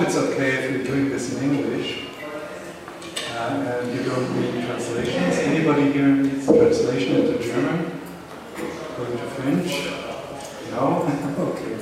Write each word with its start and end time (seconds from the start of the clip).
it's 0.00 0.16
okay 0.16 0.50
if 0.56 0.70
you're 0.70 0.84
doing 0.84 1.10
this 1.10 1.34
in 1.34 1.50
English 1.50 2.06
uh, 3.36 3.80
and 3.80 3.94
you 3.94 4.02
don't 4.02 4.40
need 4.40 4.64
translations. 4.64 5.38
Anybody 5.38 5.92
here 5.92 6.08
needs 6.08 6.46
translation 6.46 7.16
into 7.16 7.42
German? 7.42 8.00
Going 8.96 9.12
to 9.12 9.26
French? 9.36 9.88
No? 10.70 11.04
okay. 11.38 11.78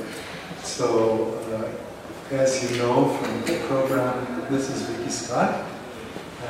So, 0.62 1.40
uh, 1.52 2.34
as 2.34 2.70
you 2.70 2.78
know 2.78 3.16
from 3.16 3.42
the 3.42 3.58
program, 3.66 4.46
this 4.50 4.70
is 4.70 4.82
Vicki 4.82 5.10
Scott. 5.10 5.66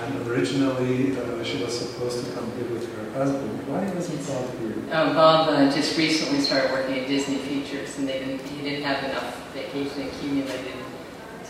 And 0.02 0.26
originally, 0.28 1.16
uh, 1.16 1.44
she 1.44 1.62
was 1.62 1.78
supposed 1.78 2.24
to 2.24 2.32
come 2.32 2.50
here 2.56 2.68
with 2.70 2.88
her 2.96 3.12
husband. 3.12 3.68
Why 3.68 3.84
wasn't 3.94 4.26
Bob 4.26 4.58
here? 4.58 4.94
Um, 4.94 5.14
Bob 5.14 5.48
uh, 5.48 5.70
just 5.74 5.96
recently 5.98 6.40
started 6.40 6.72
working 6.72 6.98
at 6.98 7.06
Disney 7.06 7.36
Features, 7.36 7.98
and 7.98 8.08
they 8.08 8.18
didn't, 8.18 8.40
he 8.48 8.62
didn't 8.62 8.84
have 8.84 9.04
enough 9.04 9.52
vacation 9.52 10.08
accumulated 10.08 10.80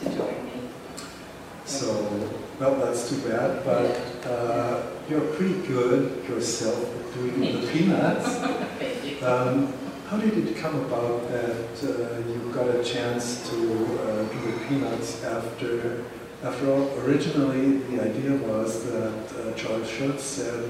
to 0.00 0.10
join 0.10 0.45
me. 0.46 0.68
So, 1.64 2.30
well, 2.58 2.74
that's 2.77 3.08
too 3.08 3.20
bad, 3.28 3.64
but 3.64 4.27
uh, 4.27 4.82
you're 5.08 5.20
pretty 5.34 5.66
good 5.66 6.24
yourself 6.28 6.78
at 6.96 7.14
doing 7.14 7.41
the 7.41 7.66
peanuts. 7.68 8.27
Thank. 8.78 9.22
Um, 9.22 9.72
how 10.08 10.16
did 10.16 10.36
it 10.36 10.56
come 10.56 10.74
about 10.86 11.28
that 11.28 11.84
uh, 11.84 12.18
you 12.28 12.50
got 12.52 12.68
a 12.74 12.82
chance 12.82 13.48
to 13.48 13.56
uh, 13.56 14.24
do 14.24 14.50
the 14.50 14.58
peanuts 14.66 15.22
after? 15.22 16.05
After 16.42 16.72
all, 16.72 16.88
originally 17.00 17.77
the 17.94 18.02
idea 18.02 18.34
was 18.36 18.84
that 18.91 19.32
uh, 19.38 19.52
Charles 19.55 19.88
Schulz 19.88 20.22
said, 20.22 20.64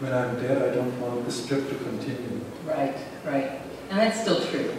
"When 0.00 0.12
I'm 0.12 0.34
dead, 0.40 0.62
I 0.62 0.74
don't 0.74 0.98
want 1.00 1.24
the 1.24 1.30
strip 1.30 1.68
to 1.68 1.74
continue." 1.76 2.40
Right, 2.66 2.96
right. 3.24 3.60
And 3.90 3.98
that's 4.00 4.22
still 4.22 4.40
true. 4.46 4.72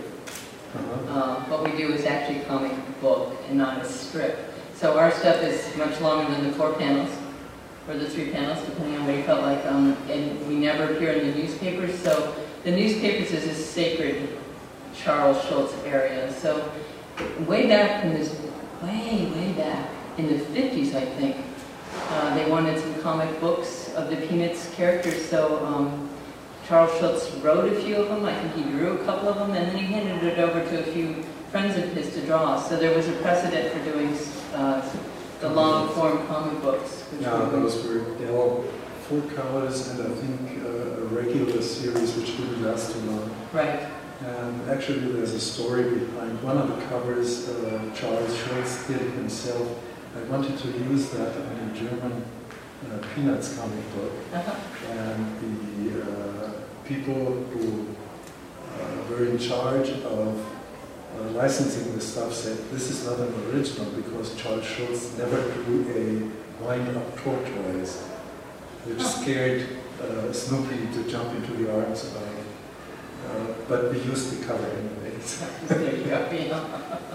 Uh-huh. 0.74 1.20
Um, 1.20 1.50
what 1.50 1.64
we 1.64 1.78
do 1.78 1.92
is 1.92 2.06
actually 2.06 2.40
comic 2.46 2.72
book 3.02 3.36
and 3.50 3.58
not 3.58 3.82
a 3.82 3.86
strip. 3.86 4.38
So 4.76 4.98
our 4.98 5.12
stuff 5.12 5.44
is 5.44 5.76
much 5.76 6.00
longer 6.02 6.32
than 6.32 6.48
the 6.48 6.54
four 6.54 6.74
panels, 6.74 7.10
or 7.88 7.96
the 7.96 8.10
three 8.10 8.32
panels, 8.32 8.66
depending 8.66 8.98
on 8.98 9.06
what 9.06 9.16
you 9.16 9.24
felt 9.24 9.42
like. 9.42 9.66
Um, 9.66 9.98
and 10.10 10.48
we 10.48 10.56
never 10.56 10.94
appear 10.94 11.12
in 11.12 11.32
the 11.32 11.38
newspapers, 11.38 12.00
so 12.00 12.36
the 12.64 12.72
newspapers 12.72 13.32
is 13.32 13.48
a 13.48 13.54
sacred 13.54 14.38
Charles 14.96 15.44
Schulz 15.46 15.74
area. 15.86 16.32
So 16.34 16.72
way 17.48 17.68
back 17.68 18.04
in 18.06 18.14
this, 18.14 18.40
way, 18.82 19.32
way 19.36 19.54
back 19.58 19.90
in 20.18 20.28
the 20.28 20.44
50s, 20.46 20.96
I 20.96 21.06
think, 21.06 21.38
uh, 22.10 22.36
they 22.36 22.50
wanted 22.50 22.80
some 22.80 23.02
comic 23.02 23.40
books 23.40 23.94
of 23.96 24.10
the 24.10 24.16
Peanuts 24.16 24.74
characters. 24.76 25.24
So 25.26 25.64
um, 25.66 26.10
Charles 26.72 26.98
Schulz 27.00 27.30
wrote 27.44 27.70
a 27.74 27.82
few 27.82 27.98
of 27.98 28.08
them. 28.08 28.24
I 28.24 28.34
think 28.34 28.54
he 28.66 28.72
drew 28.72 28.94
a 28.94 29.04
couple 29.04 29.28
of 29.28 29.36
them, 29.40 29.52
and 29.52 29.68
then 29.68 29.76
he 29.76 29.92
handed 29.92 30.24
it 30.24 30.40
over 30.40 30.62
to 30.64 30.80
a 30.80 30.84
few 30.94 31.22
friends 31.52 31.78
of 31.78 31.84
his 31.92 32.14
to 32.14 32.22
draw. 32.26 32.58
So 32.62 32.78
there 32.78 32.96
was 32.96 33.10
a 33.10 33.12
precedent 33.18 33.74
for 33.74 33.92
doing 33.92 34.18
uh, 34.54 34.82
the 35.42 35.50
long 35.50 35.90
form 35.90 36.26
comic 36.28 36.62
books. 36.62 37.04
Yeah, 37.20 37.38
were- 37.44 37.50
those 37.50 37.86
were 37.86 38.04
were 38.32 38.64
four 39.10 39.22
covers 39.36 39.90
and 39.90 40.00
I 40.14 40.16
think 40.16 40.64
uh, 40.64 41.02
a 41.02 41.06
regular 41.08 41.62
series 41.62 42.16
which 42.16 42.38
didn't 42.38 42.64
last 42.64 42.94
too 42.94 43.02
long. 43.02 43.30
Right. 43.52 43.82
And 44.24 44.70
actually, 44.70 45.12
there's 45.12 45.34
a 45.34 45.42
story 45.42 45.84
behind 46.00 46.42
one 46.42 46.58
of 46.58 46.70
the 46.74 46.82
covers. 46.86 47.50
Uh, 47.50 47.82
Charles 47.94 48.34
Schulz 48.38 48.88
did 48.88 49.02
himself. 49.20 49.68
I 50.16 50.22
wanted 50.32 50.58
to 50.60 50.68
use 50.88 51.10
that 51.10 51.36
on 51.36 51.70
a 51.70 51.76
German 51.76 52.24
uh, 52.24 53.06
Peanuts 53.14 53.58
comic 53.58 53.84
book, 53.94 54.14
Uh-huh. 54.34 54.90
and 54.90 55.26
the 55.42 56.02
uh, 56.02 56.52
people 56.92 57.44
who 57.54 57.88
uh, 58.76 59.10
were 59.10 59.26
in 59.26 59.38
charge 59.38 59.90
of 59.90 60.46
uh, 61.18 61.24
licensing 61.32 61.94
the 61.96 62.02
stuff 62.02 62.34
said 62.34 62.58
this 62.72 62.90
is 62.90 63.06
not 63.06 63.20
an 63.20 63.34
original 63.50 63.90
because 63.92 64.36
Charles 64.36 64.66
Schulz 64.66 65.18
never 65.18 65.42
drew 65.54 65.82
a 65.96 66.64
wind-up 66.64 67.18
tortoise, 67.18 68.02
which 68.86 69.02
scared 69.02 69.68
uh, 70.02 70.32
Snoopy 70.34 70.94
to 70.94 71.10
jump 71.10 71.34
into 71.34 71.54
the 71.54 71.74
arms 71.74 72.04
of. 72.06 72.18
Uh, 72.18 73.54
but 73.70 73.92
we 73.92 74.00
used 74.00 74.42
the 74.42 74.46
cover 74.46 74.68
anyways. 74.68 75.44
there 75.68 75.96
you 75.96 76.04
go. 76.06 76.28
Yeah. 76.32 76.98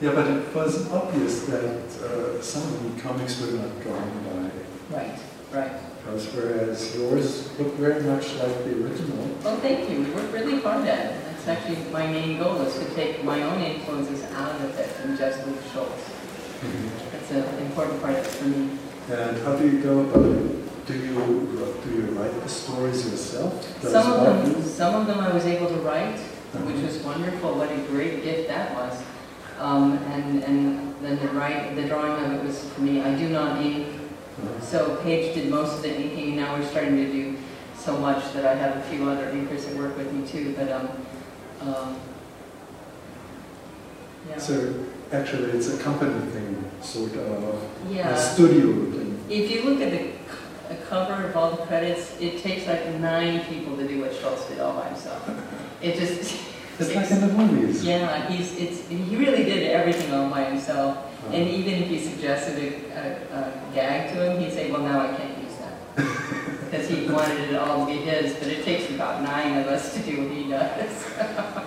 Yeah, 0.00 0.16
but 0.16 0.26
it 0.26 0.52
was 0.52 0.90
obvious 0.90 1.44
that 1.44 1.84
uh, 2.02 2.42
some 2.42 2.62
of 2.64 2.96
the 2.96 3.00
comics 3.00 3.40
were 3.40 3.52
not 3.52 3.80
drawn 3.82 4.10
by 4.24 4.96
Right, 4.96 5.18
right. 5.52 5.91
Us, 6.08 6.26
whereas 6.34 6.96
yours 6.96 7.48
look 7.58 7.74
very 7.74 8.02
much 8.02 8.34
like 8.34 8.64
the 8.64 8.84
original. 8.84 9.28
Well, 9.44 9.56
thank 9.58 9.88
you. 9.88 10.02
We 10.02 10.10
work 10.10 10.32
really 10.32 10.60
hard 10.60 10.86
at 10.86 11.12
it. 11.12 11.20
That's 11.24 11.48
actually 11.48 11.76
my 11.92 12.06
main 12.06 12.38
goal 12.38 12.60
is 12.62 12.74
to 12.78 12.94
take 12.94 13.22
my 13.24 13.40
own 13.42 13.62
influences 13.62 14.24
out 14.32 14.60
of 14.60 14.76
it 14.78 14.90
and 15.04 15.16
just 15.16 15.46
Luke 15.46 15.62
Schulz. 15.72 16.02
That's 17.12 17.30
an 17.30 17.58
important 17.66 18.02
part 18.02 18.14
of 18.14 18.26
it 18.26 18.30
for 18.30 18.44
me. 18.46 18.78
And 19.10 19.36
how 19.42 19.56
do 19.56 19.68
you 19.68 19.80
go 19.82 20.00
about 20.00 20.24
it? 20.24 20.86
Do 20.86 20.94
you 20.98 21.78
do 21.84 21.90
you 21.94 22.02
write 22.18 22.34
the 22.42 22.48
stories 22.48 23.08
yourself? 23.08 23.80
Does 23.80 23.92
Some 23.92 24.12
of 24.12 24.20
them, 24.24 24.54
do? 24.54 24.68
some 24.68 24.94
of 24.94 25.06
them 25.06 25.20
I 25.20 25.32
was 25.32 25.46
able 25.46 25.68
to 25.68 25.76
write, 25.76 26.18
which 26.18 26.82
was 26.82 26.98
wonderful. 26.98 27.54
What 27.54 27.70
a 27.70 27.78
great 27.88 28.24
gift 28.24 28.48
that 28.48 28.74
was. 28.74 29.00
Um, 29.58 29.98
and, 30.10 30.42
and 30.42 30.94
then 31.02 31.18
the 31.20 31.28
write, 31.28 31.76
the 31.76 31.84
drawing 31.86 32.24
of 32.24 32.32
it 32.32 32.44
was 32.44 32.64
for 32.70 32.80
me. 32.82 33.00
I 33.00 33.14
do 33.16 33.28
not 33.28 33.60
ink, 33.62 33.86
so 34.62 34.96
Paige 35.02 35.34
did 35.34 35.50
most 35.50 35.76
of 35.76 35.82
the 35.82 35.94
inking. 35.94 36.36
Now 36.36 36.56
we're 36.56 36.66
starting 36.66 36.96
to 36.96 37.12
do 37.12 37.36
so 37.76 37.98
much 37.98 38.32
that 38.32 38.46
I 38.46 38.54
have 38.54 38.76
a 38.76 38.82
few 38.82 39.08
other 39.08 39.26
inkers 39.32 39.66
that 39.66 39.76
work 39.76 39.96
with 39.96 40.12
me 40.12 40.26
too. 40.26 40.54
But 40.56 40.70
um, 40.70 40.88
um, 41.60 42.00
yeah. 44.28 44.38
So 44.38 44.86
actually, 45.12 45.50
it's 45.50 45.68
a 45.68 45.82
company 45.82 46.30
thing, 46.30 46.70
sort 46.80 47.14
of 47.16 47.62
yeah. 47.90 48.10
a 48.10 48.16
studio 48.16 48.90
thing. 48.90 49.24
If 49.28 49.50
you 49.50 49.62
look 49.62 49.80
at 49.80 49.90
the, 49.90 50.12
the 50.68 50.80
cover 50.82 51.24
of 51.24 51.36
all 51.36 51.50
the 51.50 51.64
credits, 51.66 52.16
it 52.20 52.38
takes 52.42 52.66
like 52.66 52.86
nine 53.00 53.44
people 53.46 53.76
to 53.76 53.86
do 53.86 54.00
what 54.00 54.14
Schulz 54.14 54.44
did 54.46 54.60
all 54.60 54.74
by 54.74 54.88
himself. 54.88 55.28
It 55.82 55.98
just, 55.98 56.40
It's 56.78 56.94
like 56.94 57.10
in 57.10 57.20
the 57.26 57.34
movies. 57.34 57.82
yeah, 57.82 58.28
he's, 58.28 58.56
it's, 58.56 58.86
he 58.86 59.16
really 59.16 59.42
did 59.42 59.68
everything 59.68 60.14
all 60.14 60.30
by 60.30 60.44
himself. 60.44 60.96
Uh, 61.24 61.32
And 61.34 61.48
even 61.48 61.82
if 61.82 61.90
you 61.90 61.98
suggested 62.00 62.58
a, 62.58 62.98
a, 62.98 63.38
a 63.38 63.74
gag 63.74 64.12
to 64.14 64.30
him, 64.30 64.40
he'd 64.40 64.52
say, 64.52 64.70
well, 64.70 64.82
now 64.82 65.00
I 65.00 65.14
can't 65.16 65.38
use 65.42 65.56
that. 65.58 65.74
Because 66.72 66.88
he 66.88 67.06
wanted 67.06 67.50
it 67.50 67.54
all 67.56 67.84
to 67.84 67.92
be 67.92 67.98
his, 67.98 68.32
but 68.36 68.48
it 68.48 68.64
takes 68.64 68.90
about 68.90 69.22
nine 69.22 69.58
of 69.58 69.66
us 69.66 69.92
to 69.92 70.00
do 70.00 70.22
what 70.22 70.32
he 70.32 70.48
does. 70.48 71.04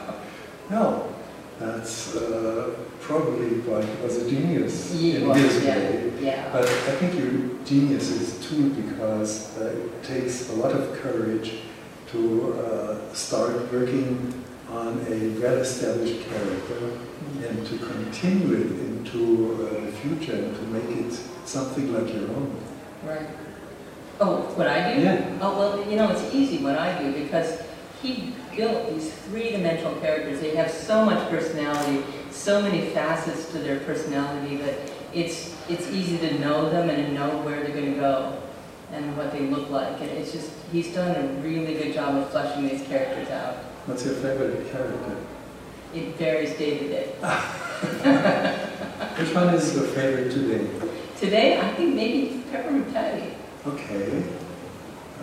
no, 0.71 1.13
that's 1.59 2.15
uh, 2.15 2.73
probably 3.01 3.59
why 3.61 3.85
he 3.85 4.03
was 4.03 4.17
a 4.23 4.27
genius 4.29 4.91
He 4.93 5.17
in 5.17 5.29
his 5.29 5.63
yeah. 5.63 5.77
way. 5.77 6.11
Yeah, 6.19 6.49
But 6.51 6.63
I 6.63 6.95
think 6.97 7.13
your 7.19 7.63
genius 7.63 8.09
is 8.09 8.43
too 8.49 8.71
because 8.71 9.55
uh, 9.59 9.65
it 9.65 10.03
takes 10.03 10.49
a 10.49 10.53
lot 10.53 10.71
of 10.71 10.91
courage 10.93 11.59
to 12.11 12.53
uh, 12.53 13.13
start 13.13 13.71
working 13.71 14.33
on 14.69 14.99
a 15.07 15.39
well-established 15.39 16.27
character 16.27 16.97
and 17.47 17.65
to 17.67 17.77
continue 17.77 18.55
it 18.55 18.71
into 18.71 19.53
uh, 19.53 19.85
the 19.85 19.91
future 19.91 20.33
and 20.33 20.55
to 20.55 20.61
make 20.63 20.97
it 20.97 21.13
something 21.45 21.93
like 21.93 22.13
your 22.13 22.29
own. 22.31 22.55
right. 23.05 23.27
Oh, 24.19 24.43
what 24.55 24.67
I 24.67 24.95
do? 24.95 25.01
Yeah. 25.01 25.37
Oh, 25.41 25.59
well, 25.59 25.89
you 25.89 25.97
know, 25.97 26.09
it's 26.09 26.33
easy 26.33 26.63
what 26.63 26.77
I 26.77 26.97
do 27.03 27.11
because 27.11 27.61
he 28.01 28.33
built 28.55 28.89
these 28.89 29.11
three-dimensional 29.13 29.95
characters. 29.95 30.39
They 30.39 30.55
have 30.55 30.71
so 30.71 31.03
much 31.03 31.29
personality, 31.29 32.01
so 32.31 32.61
many 32.61 32.89
facets 32.91 33.51
to 33.51 33.57
their 33.57 33.79
personality 33.81 34.55
that 34.57 34.75
it's, 35.13 35.53
it's 35.69 35.89
easy 35.91 36.17
to 36.19 36.39
know 36.39 36.69
them 36.69 36.89
and 36.89 37.07
to 37.07 37.13
know 37.13 37.39
where 37.39 37.61
they're 37.61 37.75
going 37.75 37.93
to 37.93 37.99
go 37.99 38.41
and 38.93 39.17
what 39.17 39.33
they 39.33 39.41
look 39.41 39.69
like. 39.69 39.99
And 39.99 40.09
it's 40.11 40.31
just, 40.31 40.49
he's 40.71 40.93
done 40.93 41.13
a 41.15 41.27
really 41.41 41.73
good 41.73 41.93
job 41.93 42.15
of 42.15 42.29
fleshing 42.29 42.69
these 42.69 42.87
characters 42.87 43.29
out. 43.29 43.57
What's 43.85 44.03
your 44.05 44.15
favorite 44.15 44.71
character? 44.71 45.15
It 45.93 46.15
varies 46.15 46.57
day 46.57 46.79
to 46.79 46.87
day. 46.87 47.07
Which 49.17 49.33
one 49.33 49.53
is 49.53 49.75
your 49.75 49.85
favorite 49.85 50.31
today? 50.31 50.67
Today, 51.19 51.59
I 51.59 51.73
think 51.75 51.95
maybe 51.95 52.43
Peppermint 52.51 52.91
Patty, 52.93 53.33
Okay. 53.65 54.23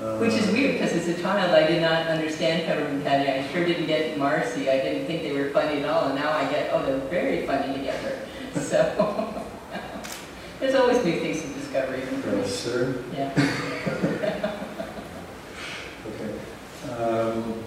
Uh, 0.00 0.18
which 0.18 0.32
is 0.32 0.50
weird 0.50 0.72
because 0.72 0.92
as 0.92 1.06
a 1.06 1.20
child 1.22 1.54
I 1.54 1.66
did 1.66 1.80
not 1.80 2.06
understand 2.06 2.64
Peppermint 2.64 3.04
Patty. 3.04 3.30
I 3.30 3.46
sure 3.52 3.64
didn't 3.64 3.86
get 3.86 4.16
Marcie. 4.18 4.68
I 4.68 4.78
didn't 4.78 5.06
think 5.06 5.22
they 5.22 5.32
were 5.32 5.50
funny 5.50 5.82
at 5.82 5.88
all. 5.88 6.06
And 6.06 6.14
now 6.16 6.32
I 6.32 6.50
get, 6.50 6.70
oh, 6.72 6.84
they're 6.84 6.98
very 7.08 7.46
funny 7.46 7.72
together. 7.78 8.18
So 8.54 9.44
there's 10.60 10.74
always 10.74 11.04
new 11.04 11.20
things 11.20 11.42
to 11.42 11.48
discover. 11.48 11.96
Yes, 11.98 12.54
sir. 12.54 13.02
Yeah. 13.12 13.32
Okay. 16.04 16.34
Um, 17.00 17.62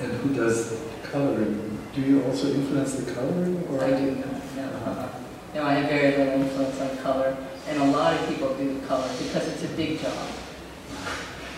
and 0.00 0.12
who 0.12 0.25
does 0.36 0.78
coloring? 1.10 1.78
Do 1.94 2.00
you 2.02 2.22
also 2.24 2.52
influence 2.52 2.94
the 2.94 3.12
coloring? 3.12 3.66
Or 3.70 3.82
I 3.82 3.90
do 3.90 4.10
not, 4.12 4.56
no. 4.56 5.08
No, 5.54 5.62
I 5.64 5.74
have 5.74 5.88
very 5.88 6.16
little 6.16 6.42
influence 6.42 6.80
on 6.80 6.96
color. 6.98 7.36
And 7.68 7.82
a 7.82 7.86
lot 7.86 8.14
of 8.14 8.28
people 8.28 8.54
do 8.54 8.80
color 8.86 9.08
because 9.18 9.48
it's 9.48 9.64
a 9.64 9.68
big 9.76 10.00
job. 10.00 10.28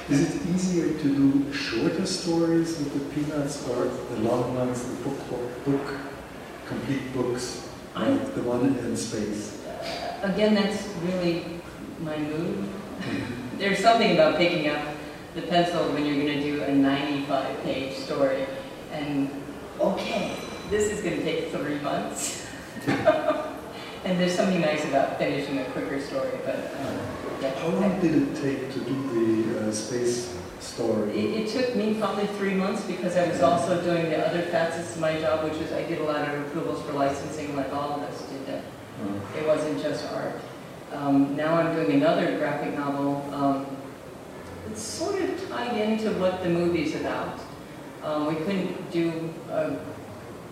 Is 0.09 0.37
it 0.37 0.47
easier 0.49 0.97
to 0.97 1.03
do 1.03 1.53
shorter 1.53 2.07
stories 2.07 2.79
with 2.79 2.95
the 2.95 3.15
peanuts 3.15 3.69
or 3.69 3.85
the 3.85 4.21
long 4.21 4.55
ones, 4.55 4.83
the 4.85 4.95
book, 5.05 5.19
book 5.65 5.95
complete 6.67 7.13
books? 7.13 7.69
I, 7.95 8.09
like 8.09 8.35
the 8.35 8.43
one 8.43 8.79
in 8.79 8.97
space. 8.97 9.65
Uh, 9.67 10.33
again, 10.33 10.55
that's 10.55 10.87
really 11.03 11.61
my 12.01 12.17
mood. 12.17 12.57
Mm-hmm. 12.57 13.59
There's 13.59 13.81
something 13.81 14.13
about 14.13 14.37
picking 14.37 14.69
up 14.69 14.81
the 15.35 15.43
pencil 15.43 15.93
when 15.93 16.07
you're 16.07 16.25
going 16.25 16.39
to 16.39 16.41
do 16.41 16.63
a 16.63 16.73
95 16.73 17.63
page 17.65 17.97
story 17.97 18.47
and, 18.99 19.31
okay, 19.81 20.37
this 20.71 20.91
is 20.93 21.03
going 21.03 21.17
to 21.17 21.23
take 21.23 21.51
three 21.53 21.79
months. 21.81 22.47
and 22.87 24.19
there's 24.19 24.35
something 24.35 24.61
nice 24.61 24.85
about 24.85 25.19
finishing 25.19 25.59
a 25.59 25.65
quicker 25.67 26.01
story, 26.01 26.31
but 26.45 26.57
um, 26.57 26.99
yeah. 27.41 27.55
How 27.61 27.69
long 27.69 28.01
did 28.01 28.15
it 28.15 28.35
take 28.43 28.73
to 28.73 28.81
do 28.81 29.45
the 29.45 29.69
uh, 29.69 29.73
space 29.73 30.37
story? 30.61 31.13
It, 31.13 31.47
it 31.47 31.51
took 31.51 31.77
me 31.77 31.95
probably 31.95 32.27
three 32.27 32.55
months 32.55 32.85
because 32.85 33.17
I 33.17 33.29
was 33.29 33.41
also 33.41 33.81
doing 33.83 34.11
the 34.11 34.27
other 34.27 34.43
facets 34.43 34.95
of 34.95 35.01
my 35.01 35.21
job, 35.21 35.45
which 35.45 35.61
is 35.61 35.73
I 35.73 35.85
did 35.85 36.01
a 36.01 36.05
lot 36.05 36.29
of 36.29 36.47
approvals 36.47 36.83
for 36.85 36.93
licensing 36.93 37.55
like 37.55 37.73
all 37.73 37.95
of 37.95 38.03
us 38.03 38.23
did 38.23 38.47
that. 38.47 38.65
Uh, 39.03 39.39
It 39.39 39.47
wasn't 39.47 39.81
just 39.81 40.13
art. 40.13 40.35
Um, 40.93 41.37
now 41.37 41.55
I'm 41.55 41.75
doing 41.75 41.93
another 41.93 42.39
graphic 42.39 42.75
novel. 42.77 43.29
Um, 43.33 43.67
it's 44.71 44.83
sort 44.83 45.21
of 45.21 45.49
tied 45.49 45.77
into 45.77 46.11
what 46.13 46.43
the 46.43 46.49
movie's 46.49 46.95
about. 46.97 47.39
Um, 48.09 48.27
we 48.27 48.37
couldn't 48.37 48.91
do 48.91 49.29
a, 49.51 49.77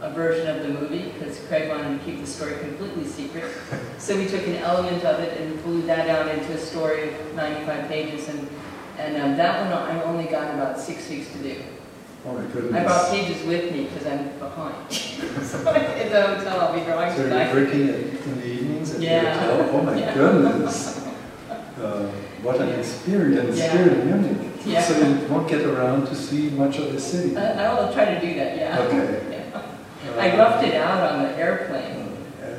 a 0.03 0.11
version 0.13 0.47
of 0.55 0.63
the 0.63 0.69
movie 0.69 1.11
because 1.13 1.41
Craig 1.49 1.71
wanted 1.71 1.99
to 1.99 2.05
keep 2.05 2.21
the 2.21 2.27
story 2.27 2.59
completely 2.61 3.05
secret. 3.07 3.51
So 3.99 4.15
we 4.15 4.27
took 4.29 4.47
an 4.47 4.57
element 4.57 5.03
of 5.05 5.21
it 5.21 5.41
and 5.41 5.61
blew 5.65 5.81
that 5.87 6.07
out 6.11 6.29
into 6.29 6.53
a 6.53 6.59
story 6.59 7.09
of 7.09 7.35
95 7.35 7.89
pages. 7.89 8.29
And, 8.29 8.47
and 8.99 9.17
um, 9.17 9.37
that 9.39 9.63
one 9.63 9.73
I 9.73 10.03
only 10.03 10.25
got 10.27 10.53
about 10.55 10.79
six 10.79 11.09
weeks 11.09 11.33
to 11.33 11.39
do. 11.39 11.63
oh 12.27 12.35
my 12.35 12.45
goodness. 12.53 12.75
I 12.75 12.85
brought 12.85 13.11
pages 13.11 13.43
with 13.47 13.73
me 13.73 13.85
because 13.85 14.07
I'm 14.07 14.39
behind. 14.39 14.93
so 14.93 15.59
in 15.61 16.13
the 16.13 16.23
hotel, 16.23 16.61
I'll 16.61 16.75
be 16.79 16.85
drawing 16.85 17.17
So 17.17 17.23
tonight. 17.23 17.55
you're 17.55 17.65
working 17.65 17.89
at- 17.89 18.27
in 18.27 18.41
the 18.41 18.47
evenings 18.47 18.95
at 18.95 19.01
the 19.01 19.09
hotel? 19.09 19.71
Oh 19.73 19.83
my 19.83 19.99
Yeah. 19.99 20.15
goodness. 20.15 21.07
Uh, 21.81 22.07
what 22.43 22.61
an 22.61 22.79
experience 22.79 23.57
Yeah. 23.59 23.73
here 23.79 23.89
in 23.89 24.07
Munich. 24.23 24.46
Yeah. 24.67 24.83
So 24.83 24.99
you 24.99 25.27
won't 25.29 25.49
get 25.49 25.63
around 25.65 26.07
to 26.07 26.15
see 26.15 26.51
much 26.51 26.79
of 26.79 26.93
the 26.93 27.01
city. 27.01 27.37
I, 27.37 27.67
I 27.67 27.75
will 27.75 27.93
try 27.93 28.05
to 28.07 28.21
do 28.21 28.35
that, 28.35 28.57
yeah. 28.57 28.79
Okay. 28.81 29.27
Yeah. 29.31 29.63
Uh, 30.07 30.21
I 30.21 30.37
roughed 30.39 30.65
it 30.65 30.75
out 30.77 31.03
on 31.13 31.23
the 31.25 31.37
airplane 31.37 32.07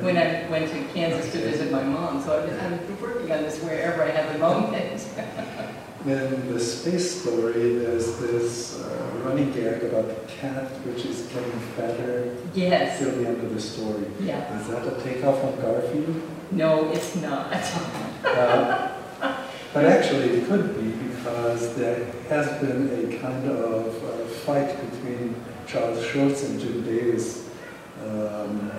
when 0.04 0.18
I 0.18 0.46
went 0.50 0.70
to 0.70 0.84
Kansas 0.92 1.32
to 1.32 1.38
visit 1.38 1.72
my 1.72 1.82
mom, 1.82 2.22
so 2.22 2.38
I 2.38 2.44
was, 2.44 2.52
I 2.58 2.68
was 2.70 3.00
working 3.00 3.32
on 3.32 3.42
this 3.42 3.58
wherever 3.62 4.02
I 4.02 4.10
had 4.10 4.34
the 4.34 4.38
moment. 4.38 5.08
In 6.06 6.52
the 6.52 6.60
space 6.60 7.22
story, 7.22 7.78
there's 7.78 8.18
this 8.18 8.78
uh, 8.80 9.20
running 9.24 9.50
gag 9.52 9.82
about 9.82 10.08
the 10.08 10.32
cat 10.32 10.64
which 10.86 11.04
is 11.06 11.22
getting 11.32 11.58
fatter 11.74 12.36
Yes, 12.54 12.98
till 12.98 13.10
the 13.12 13.26
end 13.28 13.42
of 13.42 13.52
the 13.54 13.60
story. 13.60 14.04
yeah. 14.20 14.60
Is 14.60 14.68
that 14.68 14.86
a 14.86 15.02
takeoff 15.02 15.42
on 15.42 15.58
Garfield? 15.60 16.22
No, 16.52 16.90
it's 16.92 17.16
not. 17.16 17.50
Uh, 18.24 18.88
But 19.72 19.84
actually, 19.86 20.38
it 20.38 20.48
could 20.48 20.76
be 20.80 21.07
because 21.18 21.74
there 21.74 22.04
has 22.28 22.46
been 22.60 22.88
a 23.14 23.18
kind 23.18 23.50
of 23.50 24.04
uh, 24.04 24.26
fight 24.46 24.68
between 24.90 25.34
Charles 25.66 26.04
Schulz 26.06 26.44
and 26.44 26.60
Jim 26.60 26.84
Davis. 26.84 27.48
Um, 28.04 28.70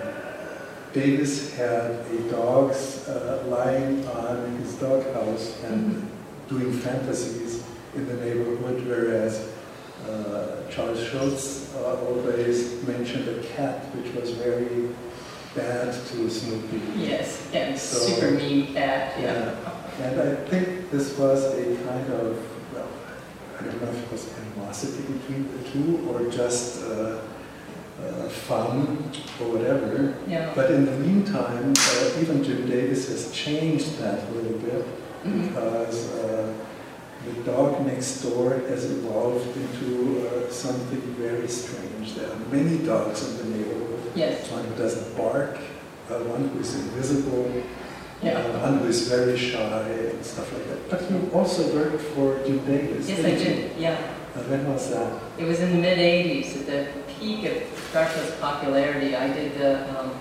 Davis 0.92 1.54
had 1.54 1.90
a 1.90 2.30
dog 2.30 2.72
uh, 3.08 3.42
lying 3.46 4.06
on 4.08 4.56
his 4.56 4.74
doghouse 4.76 5.62
and 5.64 6.08
doing 6.48 6.72
fantasies 6.72 7.62
in 7.94 8.06
the 8.06 8.14
neighborhood, 8.14 8.84
whereas 8.86 9.48
uh, 10.08 10.68
Charles 10.70 11.04
Schulz 11.06 11.72
uh, 11.76 12.00
always 12.06 12.82
mentioned 12.84 13.28
a 13.28 13.42
cat 13.48 13.84
which 13.94 14.12
was 14.14 14.30
very 14.32 14.88
bad 15.54 15.92
to 15.92 16.30
Snoopy. 16.30 16.80
Yes, 16.96 17.48
yeah, 17.52 17.76
So- 17.76 17.98
super 17.98 18.30
mean 18.32 18.72
cat, 18.72 19.20
yeah. 19.20 19.32
Yeah. 19.34 19.79
And 20.00 20.20
I 20.20 20.34
think 20.48 20.90
this 20.90 21.16
was 21.18 21.44
a 21.54 21.76
kind 21.86 22.12
of, 22.12 22.36
well, 22.74 22.88
I 23.58 23.64
don't 23.64 23.82
know 23.82 23.88
if 23.90 24.02
it 24.04 24.12
was 24.12 24.30
animosity 24.38 25.02
between 25.12 25.48
the 25.52 25.68
two 25.70 26.08
or 26.10 26.30
just 26.30 26.82
uh, 26.84 27.20
uh, 28.02 28.28
fun 28.28 29.10
or 29.40 29.46
whatever. 29.56 30.14
Yeah. 30.26 30.52
But 30.54 30.70
in 30.70 30.86
the 30.86 30.92
meantime, 30.92 31.74
uh, 31.76 32.20
even 32.20 32.42
Jim 32.42 32.66
Davis 32.68 33.08
has 33.08 33.30
changed 33.32 33.98
that 33.98 34.26
a 34.28 34.30
little 34.32 34.58
bit 34.58 34.86
Mhm. 35.24 35.48
because 35.48 36.08
uh, 36.14 36.50
the 37.26 37.42
dog 37.52 37.84
next 37.86 38.22
door 38.22 38.54
has 38.70 38.86
evolved 38.90 39.54
into 39.54 40.26
uh, 40.26 40.50
something 40.50 41.02
very 41.18 41.46
strange. 41.46 42.14
There 42.16 42.26
are 42.30 42.38
many 42.50 42.78
dogs 42.78 43.18
in 43.28 43.36
the 43.36 43.44
neighborhood. 43.58 44.00
Yes, 44.14 44.50
One 44.50 44.64
who 44.64 44.74
doesn't 44.82 45.14
bark, 45.18 45.58
uh, 46.10 46.14
one 46.34 46.48
who 46.48 46.60
is 46.60 46.74
invisible, 46.74 47.52
yeah. 48.22 48.38
uh, 48.38 48.58
one 48.60 48.78
who 48.78 48.86
is 48.86 49.08
very 49.08 49.36
shy 49.36 49.88
and 49.88 50.24
stuff 50.24 50.52
like 50.52 50.66
that. 50.68 50.90
But 50.90 51.10
you 51.10 51.30
also 51.32 51.74
worked 51.74 52.02
for 52.14 52.38
Jim 52.44 52.64
Davis. 52.64 53.08
Yes, 53.08 53.18
I 53.20 53.22
didn't 53.22 53.38
you? 53.40 53.68
did, 53.68 53.76
yeah. 53.78 54.14
Uh, 54.34 54.40
when 54.44 54.66
was 54.72 54.90
that? 54.90 55.20
It 55.38 55.44
was 55.44 55.60
in 55.60 55.70
the 55.72 55.78
mid 55.78 55.98
'80s, 55.98 56.60
at 56.60 56.66
the 56.66 56.86
peak 57.12 57.44
of 57.44 57.90
Garfield's 57.92 58.36
popularity. 58.40 59.16
I 59.16 59.28
did 59.32 59.58
the. 59.58 60.00
Um, 60.00 60.12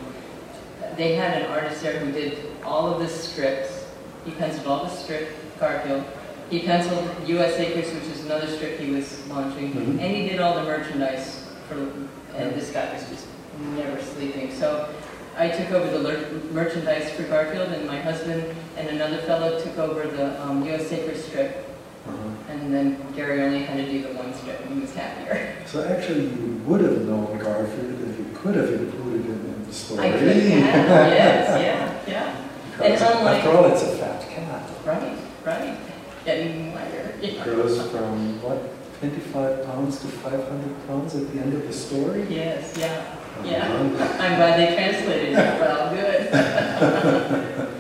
they 0.98 1.16
had 1.16 1.42
an 1.42 1.52
artist 1.52 1.82
there 1.82 2.00
who 2.00 2.12
did 2.12 2.38
all 2.66 2.92
of 2.94 3.00
the 3.00 3.08
strips. 3.08 3.86
He 4.26 4.32
penciled 4.32 4.68
all 4.68 4.84
the 4.84 4.90
strip 4.90 5.30
Garfield. 5.60 6.04
He 6.50 6.60
penciled 6.62 7.08
U.S. 7.28 7.60
Acres, 7.60 7.94
which 7.94 8.04
is 8.16 8.26
another 8.26 8.48
strip 8.48 8.80
he 8.80 8.92
was 8.92 9.26
launching, 9.28 9.72
Mhm. 9.74 10.00
and 10.02 10.16
he 10.16 10.28
did 10.28 10.40
all 10.42 10.56
the 10.56 10.64
merchandise 10.64 11.46
for. 11.68 11.76
And 12.36 12.54
this 12.56 12.72
guy 12.72 12.92
was 12.94 13.08
just 13.10 13.28
never 13.76 14.02
sleeping. 14.02 14.52
So 14.54 14.90
I 15.40 15.48
took 15.48 15.72
over 15.72 15.98
the 15.98 16.52
merchandise 16.52 17.12
for 17.12 17.24
Garfield, 17.24 17.70
and 17.70 17.88
my 17.88 17.98
husband 18.02 18.44
and 18.76 18.90
another 18.90 19.20
fellow 19.20 19.58
took 19.64 19.78
over 19.78 20.06
the 20.06 20.42
um, 20.44 20.66
U.S. 20.66 20.92
Acres 20.92 21.24
strip. 21.24 21.66
Uh-huh. 22.06 22.30
And 22.50 22.74
then 22.74 23.02
Gary 23.16 23.42
only 23.42 23.64
had 23.64 23.78
to 23.78 23.90
do 23.90 24.02
the 24.04 24.14
one 24.16 24.34
strip, 24.34 24.60
and 24.66 24.74
he 24.74 24.82
was 24.82 24.94
happier. 24.94 25.56
So 25.66 25.88
actually, 25.88 26.26
you 26.26 26.62
would 26.66 26.82
have 26.82 27.04
known 27.04 27.38
Garfield 27.38 28.02
if 28.10 28.20
you 28.20 28.26
could 28.36 28.56
have 28.56 28.70
included 28.70 29.26
him 29.28 29.46
in 29.56 29.66
the 29.66 29.74
story. 29.74 30.08
I 30.08 30.12
could 30.12 30.28
have, 30.28 30.38
yes, 31.14 31.62
yeah, 31.62 32.12
yeah. 32.12 32.46
Because 32.78 33.02
And 33.02 33.20
unlike- 33.20 33.38
after 33.38 33.52
all, 33.52 33.66
it's 33.72 33.84
a 33.84 33.98
fat 33.98 34.30
cat. 34.30 34.70
Right, 34.86 35.18
right. 35.46 35.78
Getting 36.26 36.76
lighter. 36.76 37.14
Yeah. 37.22 37.44
grows 37.46 37.80
from, 37.92 38.42
what, 38.42 38.60
25 39.00 39.66
pounds 39.66 40.00
to 40.02 40.08
500 40.08 40.88
pounds 40.88 41.16
at 41.16 41.32
the 41.32 41.40
end 41.40 41.54
of 41.54 41.66
the 41.66 41.72
story? 41.72 42.26
Yes, 42.30 42.76
yeah. 42.78 43.19
Yeah. 43.44 43.68
I'm 44.20 44.36
glad 44.36 44.60
they 44.60 44.76
translated 44.76 45.34
it 45.34 45.60
well, 45.60 45.96
good. 45.96 47.66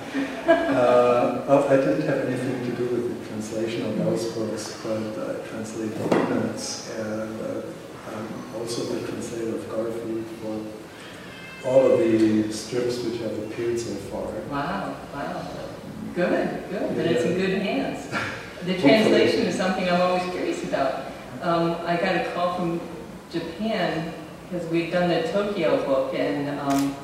Uh, 0.49 1.43
well, 1.47 1.67
I 1.67 1.75
didn't 1.75 2.01
have 2.07 2.25
anything 2.25 2.65
to 2.65 2.75
do 2.77 2.85
with 2.85 3.19
the 3.21 3.27
translation 3.27 3.85
of 3.85 3.97
those 3.97 4.31
books, 4.31 4.79
but 4.83 4.97
I 4.97 5.47
translated 5.47 5.95
Peanuts, 6.09 6.89
and 6.97 7.41
uh, 7.41 7.61
I'm 8.11 8.55
also 8.55 8.83
the 8.83 9.07
translator 9.07 9.55
of 9.57 9.69
Garfield 9.69 10.25
for 10.41 11.67
all 11.67 11.91
of 11.91 11.99
the 11.99 12.51
strips 12.51 13.03
which 13.03 13.19
have 13.21 13.37
appeared 13.39 13.79
so 13.79 13.93
far. 13.95 14.25
Wow, 14.49 14.95
wow. 15.13 15.47
Good, 16.15 16.69
good, 16.69 16.95
but 16.95 17.05
it's 17.05 17.25
in 17.25 17.37
good 17.37 17.61
hands. 17.61 18.07
The 18.65 18.77
translation 18.77 19.45
is 19.45 19.55
something 19.55 19.87
I'm 19.87 20.01
always 20.01 20.29
curious 20.31 20.61
about. 20.65 21.05
Um, 21.41 21.77
I 21.85 21.95
got 21.95 22.15
a 22.15 22.29
call 22.33 22.55
from 22.57 22.81
Japan, 23.31 24.13
because 24.49 24.67
we've 24.69 24.91
done 24.91 25.09
the 25.09 25.27
Tokyo 25.31 25.85
book, 25.85 26.13
and 26.15 26.59
um, 26.59 26.95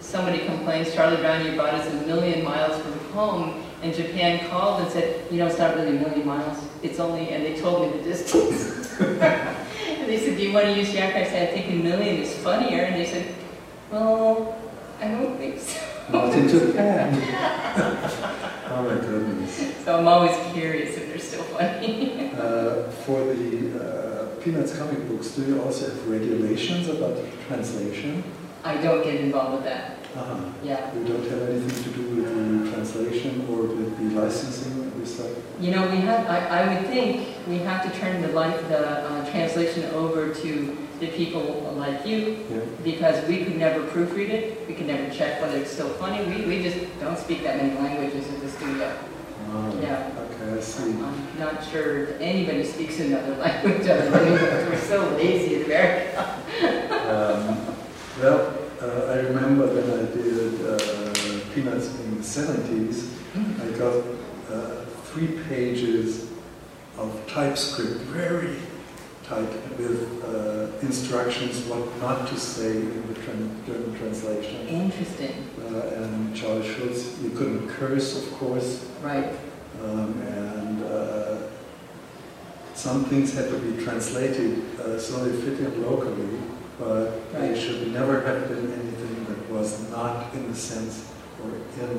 somebody 0.00 0.44
complains, 0.44 0.92
Charlie 0.92 1.18
Brown, 1.18 1.46
you 1.46 1.52
brought 1.52 1.74
us 1.74 1.88
a 1.88 2.06
million 2.06 2.44
miles 2.44 2.80
from 2.82 2.98
home, 3.12 3.62
and 3.82 3.94
Japan 3.94 4.48
called 4.50 4.82
and 4.82 4.90
said, 4.90 5.30
you 5.30 5.38
know, 5.38 5.46
it's 5.46 5.58
not 5.58 5.76
really 5.76 5.96
a 5.96 6.00
million 6.00 6.26
miles, 6.26 6.58
it's 6.82 6.98
only, 6.98 7.28
and 7.30 7.44
they 7.44 7.54
told 7.60 7.92
me 7.92 7.98
the 7.98 8.04
distance. 8.04 8.98
and 9.00 10.08
they 10.08 10.18
said, 10.18 10.36
do 10.36 10.42
you 10.42 10.52
want 10.52 10.66
to 10.66 10.72
use 10.72 10.88
archive? 10.96 11.14
I 11.14 11.24
said, 11.24 11.48
I 11.48 11.52
think 11.52 11.70
a 11.70 11.84
million 11.84 12.16
is 12.16 12.34
funnier, 12.38 12.82
and 12.82 12.96
they 12.96 13.06
said, 13.06 13.32
well, 13.92 14.58
I 15.00 15.08
don't 15.08 15.36
think 15.36 15.60
so. 15.60 15.80
Not 16.10 16.34
in 16.34 16.48
Japan. 16.48 17.14
oh 18.70 18.82
my 18.82 19.00
goodness. 19.00 19.84
So 19.84 19.98
I'm 19.98 20.08
always 20.08 20.36
curious 20.52 20.96
if 20.96 21.08
they're 21.08 21.18
still 21.18 21.44
funny. 21.44 22.32
Uh, 22.34 22.90
for 22.90 23.24
the 23.24 23.80
uh, 23.80 24.13
Peanuts 24.44 24.76
comic 24.76 25.08
books, 25.08 25.30
do 25.30 25.42
you 25.46 25.62
also 25.62 25.88
have 25.88 26.06
regulations 26.06 26.86
about 26.90 27.16
translation? 27.48 28.22
I 28.62 28.76
don't 28.76 29.02
get 29.02 29.14
involved 29.16 29.54
with 29.54 29.64
that. 29.64 29.96
Uh-huh. 30.14 30.38
Yeah. 30.62 30.92
You 30.94 31.04
don't 31.06 31.26
have 31.30 31.48
anything 31.48 31.82
to 31.84 31.90
do 31.98 32.16
with 32.16 32.64
the 32.66 32.70
translation 32.70 33.46
or 33.48 33.62
with 33.62 33.96
the 33.98 34.20
licensing 34.20 34.84
of 34.84 34.98
this 34.98 35.14
stuff? 35.14 35.30
You 35.58 35.70
know, 35.70 35.88
we 35.88 35.96
have, 35.96 36.26
I, 36.28 36.60
I 36.60 36.74
would 36.74 36.86
think 36.88 37.26
we 37.48 37.56
have 37.60 37.90
to 37.90 37.98
turn 37.98 38.20
the 38.20 38.28
life, 38.28 38.68
the 38.68 38.86
uh, 38.86 39.30
translation 39.30 39.84
over 39.94 40.34
to 40.34 40.76
the 41.00 41.06
people 41.08 41.74
like 41.78 42.06
you 42.06 42.44
Yeah. 42.50 42.60
because 42.84 43.26
we 43.26 43.44
could 43.44 43.56
never 43.56 43.80
proofread 43.86 44.28
it. 44.28 44.68
We 44.68 44.74
could 44.74 44.86
never 44.86 45.10
check 45.12 45.40
whether 45.40 45.56
it's 45.56 45.70
still 45.70 45.88
funny. 45.94 46.22
We, 46.26 46.44
we 46.44 46.62
just 46.62 46.78
don't 47.00 47.18
speak 47.18 47.42
that 47.44 47.56
many 47.56 47.74
languages 47.78 48.28
at 48.30 48.40
the 48.42 48.50
studio. 48.50 48.92
Oh, 49.56 49.78
Yeah. 49.80 50.10
Okay, 50.18 50.58
I 50.58 50.60
see. 50.60 50.82
I'm 50.92 51.38
not 51.38 51.64
sure 51.64 52.04
if 52.04 52.20
anybody 52.20 52.64
speaks 52.64 52.98
another 52.98 53.36
language 53.44 53.86
other 53.86 54.10
than 54.10 54.26
English. 54.26 54.68
We're 54.68 54.78
so 54.78 55.10
lazy 55.16 55.56
in 55.56 55.64
America. 55.64 56.40
Um, 57.08 57.74
well, 58.20 58.54
uh, 58.82 59.12
I 59.12 59.16
remember 59.20 59.66
when 59.68 59.90
I 59.90 60.10
did 60.12 60.60
uh, 60.66 61.54
Peanuts 61.54 61.94
in 62.00 62.16
the 62.16 62.22
70s, 62.22 63.10
I 63.62 63.78
got 63.78 64.02
uh, 64.52 64.84
three 65.04 65.38
pages 65.48 66.30
of 66.98 67.20
typescript, 67.28 68.00
very 68.10 68.56
tight, 69.28 69.48
with 69.78 70.22
uh, 70.24 70.68
instructions 70.86 71.64
what 71.66 71.84
not 72.00 72.28
to 72.28 72.36
say 72.38 72.76
in 72.76 73.06
the 73.08 73.14
tran- 73.14 73.66
German 73.66 73.96
translation. 73.98 74.66
Interesting, 74.68 75.34
Uh, 75.64 76.02
and 76.02 76.36
Charles 76.36 76.66
Schulz, 76.66 77.18
you 77.22 77.30
couldn't 77.30 77.68
curse, 77.68 78.16
of 78.20 78.32
course, 78.38 78.84
right, 79.02 79.30
um, 79.82 80.12
and 80.22 80.84
uh, 80.84 81.36
some 82.74 83.04
things 83.06 83.32
had 83.34 83.48
to 83.48 83.58
be 83.58 83.82
translated 83.82 84.62
uh, 84.78 84.98
so 84.98 85.24
they 85.24 85.34
fit 85.42 85.58
in 85.60 85.82
locally, 85.82 86.38
but 86.78 87.32
they 87.32 87.58
should 87.58 87.92
never 87.92 88.20
have 88.20 88.48
been 88.48 88.72
anything 88.72 89.24
that 89.24 89.50
was 89.50 89.88
not 89.90 90.32
in 90.34 90.48
the 90.50 90.56
sense 90.56 91.10
or 91.42 91.50
in 91.82 91.98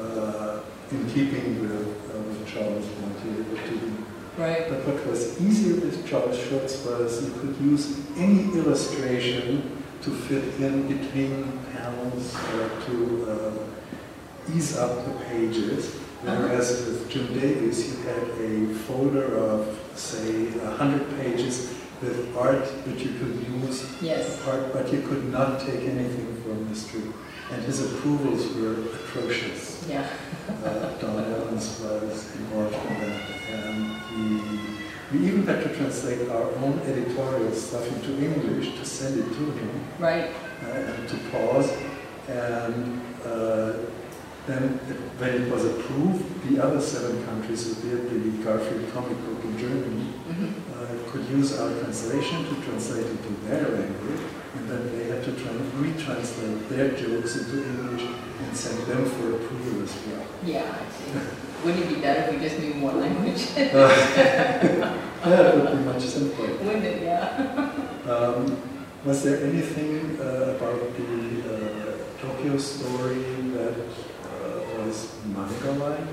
uh, 0.00 0.60
in 0.92 1.04
keeping 1.10 1.60
with 1.60 1.72
uh, 1.72 2.20
what 2.22 2.46
Charles 2.46 2.86
wanted 3.02 3.40
it 3.40 3.66
to 3.66 3.72
be. 3.78 4.05
Right, 4.36 4.68
But 4.68 4.86
what 4.86 5.06
was 5.06 5.40
easier 5.40 5.80
with 5.80 6.06
Charles 6.06 6.38
Schulz 6.38 6.84
was 6.84 7.24
you 7.24 7.32
could 7.40 7.56
use 7.56 7.98
any 8.18 8.42
illustration 8.52 9.82
to 10.02 10.10
fit 10.10 10.60
in 10.60 10.86
between 10.86 11.58
panels 11.72 12.34
or 12.52 12.68
to 12.84 13.30
uh, 13.30 14.54
ease 14.54 14.76
up 14.76 15.06
the 15.06 15.24
pages. 15.24 15.96
Whereas 16.26 16.84
with 16.84 17.08
Jim 17.08 17.32
Davis, 17.38 17.88
you 17.88 18.02
had 18.02 18.28
a 18.40 18.74
folder 18.74 19.36
of, 19.36 19.78
say, 19.94 20.46
100 20.50 21.20
pages 21.20 21.72
with 22.02 22.36
art 22.36 22.64
that 22.84 22.98
you 22.98 23.12
could 23.18 23.46
use, 23.48 24.02
yes, 24.02 24.44
art, 24.46 24.72
but 24.72 24.92
you 24.92 25.02
could 25.02 25.30
not 25.30 25.60
take 25.60 25.82
anything 25.82 26.42
from 26.42 26.68
the 26.68 26.74
street. 26.74 27.12
And 27.52 27.62
his 27.62 27.80
approvals 27.80 28.52
were 28.56 28.74
atrocious. 28.96 29.86
Yeah, 29.88 30.08
uh, 30.64 30.98
Don 30.98 31.22
Evans 31.32 31.80
was 31.80 32.34
involved 32.34 32.74
in 32.74 33.00
that, 33.00 33.30
and 33.52 34.42
we, 35.12 35.18
we 35.20 35.26
even 35.28 35.46
had 35.46 35.62
to 35.62 35.74
translate 35.76 36.28
our 36.28 36.50
own 36.56 36.80
editorial 36.80 37.52
stuff 37.52 37.86
into 37.86 38.20
English 38.20 38.76
to 38.76 38.84
send 38.84 39.20
it 39.20 39.28
to 39.28 39.50
him. 39.52 39.84
Right, 40.00 40.30
uh, 40.64 40.66
and 40.66 41.08
to 41.08 41.16
pause. 41.30 41.72
And 42.28 43.00
uh, 43.24 43.74
then, 44.46 44.62
when 45.18 45.42
it 45.42 45.50
was 45.52 45.64
approved, 45.64 46.22
the 46.48 46.62
other 46.62 46.80
seven 46.80 47.24
countries 47.26 47.66
who 47.66 47.88
did 47.88 48.10
the 48.10 48.44
Garfield 48.44 48.92
comic 48.92 49.18
book 49.26 49.42
in 49.44 49.58
Germany 49.58 50.12
mhm, 50.30 50.50
uh, 50.74 51.10
could 51.10 51.24
use 51.28 51.58
our 51.58 51.70
translation 51.80 52.44
to 52.44 52.54
translate 52.62 53.06
it 53.06 53.20
to 53.26 53.32
their 53.48 53.64
language, 53.68 54.22
and 54.54 54.68
then 54.70 54.82
they 54.96 55.04
had 55.10 55.24
to 55.24 55.32
try 55.32 55.50
and 55.50 55.66
retranslate 55.82 56.68
their 56.68 56.90
jokes 56.90 57.36
into 57.36 57.64
English 57.64 58.02
and 58.42 58.56
send 58.56 58.78
them 58.86 59.04
for 59.06 59.34
approval 59.36 59.82
as 59.82 59.94
well. 60.06 60.24
yeah, 60.44 60.62
I 60.62 60.84
see. 60.94 61.10
Wouldn't 61.64 61.84
it 61.84 61.94
be 61.96 62.00
better 62.00 62.20
if 62.20 62.30
we 62.34 62.48
just 62.48 62.58
knew 62.60 62.74
more 62.74 62.92
language? 62.92 63.42
yeah, 63.56 64.92
it 65.24 65.56
would 65.56 65.78
be 65.78 65.84
much 65.84 66.02
simpler. 66.02 66.48
Wouldn't 66.64 66.84
it, 66.84 67.02
yeah? 67.02 67.72
Um, 68.08 68.56
was 69.04 69.24
there 69.24 69.42
anything 69.44 70.20
uh, 70.20 70.54
about 70.56 70.80
the 70.96 71.10
uh, 71.42 72.20
Tokyo 72.20 72.56
story 72.58 73.24
that 73.56 73.74
was 74.86 75.14
manga-like? 75.26 76.06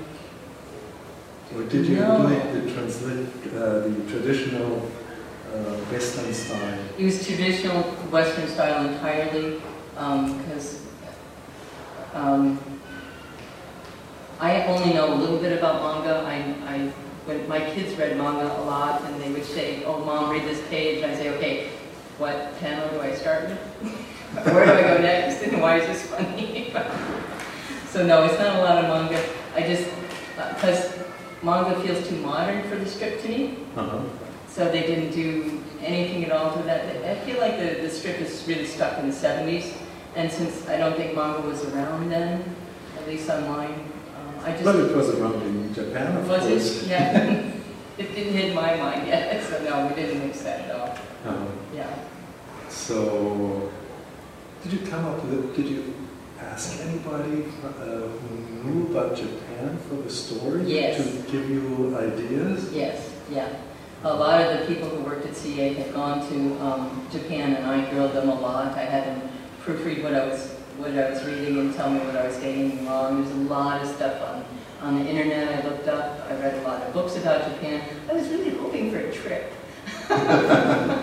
Or 1.54 1.62
did 1.62 1.86
you 1.86 1.96
No. 1.96 2.26
do 2.26 2.34
it 2.34 2.52
the, 2.54 2.70
translit, 2.72 3.26
uh, 3.54 3.86
the 3.86 4.10
traditional 4.10 4.90
uh, 5.54 5.76
Western 5.92 6.34
style? 6.34 6.78
It 6.98 7.04
was 7.04 7.26
traditional 7.26 7.82
Western 8.10 8.48
style 8.48 8.86
entirely, 8.88 9.60
because 9.94 10.82
um, 12.14 12.58
I 14.40 14.64
only 14.66 14.92
know 14.94 15.14
a 15.14 15.18
little 15.22 15.38
bit 15.38 15.56
about 15.56 15.82
manga. 15.82 16.24
I, 16.26 16.36
I, 16.74 16.78
when 17.26 17.48
my 17.48 17.60
kids 17.60 17.96
read 17.96 18.16
manga 18.18 18.46
a 18.60 18.62
lot, 18.64 19.02
and 19.04 19.22
they 19.22 19.30
would 19.30 19.44
say, 19.44 19.84
"Oh, 19.84 20.04
mom, 20.04 20.30
read 20.30 20.42
this 20.44 20.60
page," 20.68 21.02
and 21.02 21.12
I 21.12 21.14
say, 21.14 21.30
"Okay, 21.36 21.68
what 22.18 22.58
panel 22.58 22.88
do 22.90 23.00
I 23.00 23.14
start 23.14 23.48
with? 23.48 23.58
Where 24.52 24.66
do 24.66 24.72
I 24.72 24.82
go 24.82 24.98
next? 25.00 25.42
And 25.42 25.62
why 25.62 25.78
is 25.78 25.86
this 25.86 26.02
funny?" 26.10 26.74
so 27.94 28.04
no, 28.04 28.24
it's 28.24 28.36
not 28.40 28.56
a 28.56 28.58
lot 28.58 28.82
of 28.82 28.90
manga. 28.90 29.24
I 29.54 29.60
just 29.62 29.88
because 30.34 30.98
manga 31.44 31.80
feels 31.80 32.08
too 32.08 32.16
modern 32.16 32.68
for 32.68 32.74
the 32.74 32.86
strip 32.86 33.22
to 33.22 33.28
me. 33.28 33.58
Uh-huh. 33.76 34.02
So 34.48 34.68
they 34.68 34.80
didn't 34.80 35.12
do 35.12 35.62
anything 35.80 36.24
at 36.24 36.32
all 36.32 36.56
to 36.56 36.62
that. 36.64 36.82
I 37.04 37.14
feel 37.24 37.38
like 37.38 37.56
the, 37.56 37.82
the 37.82 37.88
strip 37.88 38.20
is 38.20 38.44
really 38.48 38.66
stuck 38.66 38.98
in 38.98 39.10
the 39.10 39.14
70s. 39.14 39.76
And 40.16 40.30
since 40.30 40.66
I 40.66 40.76
don't 40.76 40.96
think 40.96 41.14
manga 41.14 41.46
was 41.46 41.64
around 41.66 42.10
then, 42.10 42.56
at 42.98 43.06
least 43.06 43.30
online, 43.30 43.74
um, 44.18 44.44
I 44.44 44.50
just... 44.50 44.64
But 44.64 44.74
it 44.74 44.96
was 44.96 45.10
around 45.10 45.42
in 45.42 45.72
Japan, 45.72 46.16
of 46.16 46.28
was 46.28 46.42
course. 46.42 46.82
it? 46.82 46.88
Yeah. 46.88 47.52
it 47.98 48.12
didn't 48.12 48.32
hit 48.32 48.54
my 48.56 48.74
mind 48.74 49.06
yet, 49.06 49.40
so 49.48 49.62
no, 49.62 49.86
we 49.86 49.94
didn't 49.94 50.26
mix 50.26 50.42
that 50.42 50.62
at 50.62 50.74
all. 50.74 50.88
Uh-huh. 50.88 51.46
Yeah. 51.72 51.96
So, 52.68 53.70
did 54.64 54.72
you 54.72 54.86
come 54.90 55.04
up 55.04 55.24
with 55.24 55.32
it? 55.32 55.56
Did 55.56 55.66
you 55.66 55.94
ask 56.40 56.80
anybody 56.80 57.44
uh, 57.64 58.08
who 58.08 58.36
knew 58.62 58.90
about 58.90 59.16
Japan 59.16 59.78
for 59.88 59.96
the 59.96 60.10
story 60.10 60.64
Yes. 60.64 60.96
to 60.98 61.30
give 61.32 61.48
you 61.50 61.96
ideas? 61.96 62.72
Yes, 62.72 63.10
yeah. 63.30 63.48
A 64.04 64.12
lot 64.12 64.40
of 64.42 64.58
the 64.60 64.66
people 64.74 64.88
who 64.90 65.02
worked 65.02 65.24
at 65.26 65.34
CA 65.34 65.72
had 65.72 65.94
gone 65.94 66.20
to 66.28 66.60
um, 66.62 67.06
Japan, 67.10 67.54
and 67.54 67.64
I 67.66 67.90
grilled 67.90 68.12
them 68.12 68.28
a 68.28 68.34
lot. 68.38 68.76
I 68.76 68.82
had 68.84 69.06
them 69.06 69.28
proofread 69.64 70.02
what 70.02 70.14
I 70.14 70.26
was 70.26 70.50
what 70.76 70.90
I 70.90 71.08
was 71.08 71.24
reading 71.24 71.58
and 71.58 71.72
tell 71.74 71.88
me 71.88 72.00
what 72.00 72.16
I 72.16 72.26
was 72.26 72.36
getting 72.36 72.84
wrong. 72.84 73.22
There's 73.22 73.34
a 73.34 73.40
lot 73.48 73.80
of 73.80 73.88
stuff 73.88 74.20
on 74.22 74.44
on 74.82 75.02
the 75.02 75.08
internet. 75.08 75.64
I 75.64 75.68
looked 75.68 75.88
up. 75.88 76.26
I 76.28 76.34
read 76.34 76.54
a 76.54 76.62
lot 76.68 76.82
of 76.82 76.92
books 76.92 77.16
about 77.16 77.50
Japan. 77.50 77.80
I 78.10 78.12
was 78.12 78.28
really 78.28 78.50
hoping 78.50 78.90
for 78.90 78.98
a 78.98 79.10
trip. 79.10 79.52
to 80.08 80.14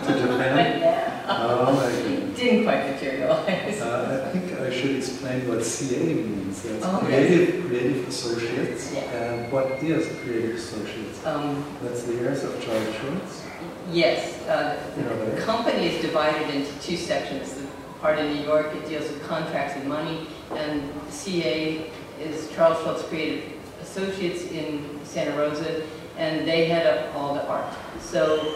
Japan? 0.06 0.82
Yeah, 0.82 1.26
Oh 1.28 2.34
didn't 2.36 2.64
quite 2.64 2.92
materialize. 2.92 3.82
Uh, 3.82 4.41
should 4.82 4.96
explain 4.98 5.48
what 5.48 5.64
CA 5.64 6.14
means. 6.14 6.64
That's 6.64 6.84
Oh, 6.86 7.00
yes. 7.08 7.28
Creative, 7.28 7.66
Creative 7.68 8.08
Associates. 8.08 8.94
Yeah. 8.94 9.02
And 9.02 9.52
what 9.52 9.66
is 9.84 10.08
Creative 10.24 10.56
Associates? 10.56 11.26
Um, 11.26 11.64
That's 11.84 12.04
the 12.04 12.14
heirs 12.20 12.44
of 12.44 12.60
Charles 12.64 12.96
Schulz. 12.96 13.44
yes, 13.92 14.42
uh, 14.48 14.78
You 14.98 15.04
know 15.04 15.26
The 15.36 15.42
company 15.42 15.88
is 15.88 16.02
divided 16.02 16.50
into 16.56 16.72
two 16.82 16.98
sections. 16.98 17.54
The 17.54 17.68
part 18.02 18.18
in 18.20 18.34
New 18.36 18.44
York, 18.44 18.68
it 18.76 18.88
deals 18.90 19.08
with 19.10 19.22
contracts 19.28 19.76
and 19.78 19.88
money, 19.88 20.28
and 20.56 20.82
CA 21.10 21.86
is 22.20 22.50
Charles 22.56 22.82
Schulz 22.84 23.04
Creative 23.04 23.44
Associates 23.82 24.44
in 24.52 25.00
Santa 25.04 25.38
Rosa, 25.38 25.84
and 26.18 26.48
they 26.48 26.66
head 26.66 26.86
up 26.88 27.16
all 27.16 27.34
the 27.36 27.46
art. 27.48 27.72
So 28.02 28.56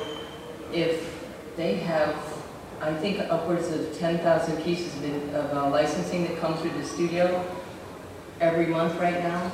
if 0.74 1.14
they 1.58 1.76
have, 1.76 2.16
I 2.82 2.94
think 2.94 3.20
upwards 3.32 3.70
of 3.70 3.98
10,000 3.98 4.64
pieces 4.64 4.94
of 5.34 5.54
uh, 5.54 5.70
licensing 5.70 6.24
that 6.24 6.40
come 6.40 6.58
through 6.58 6.72
the 6.72 6.84
studio 6.84 7.44
every 8.42 8.68
month 8.68 9.00
right 9.00 9.24
now, 9.24 9.52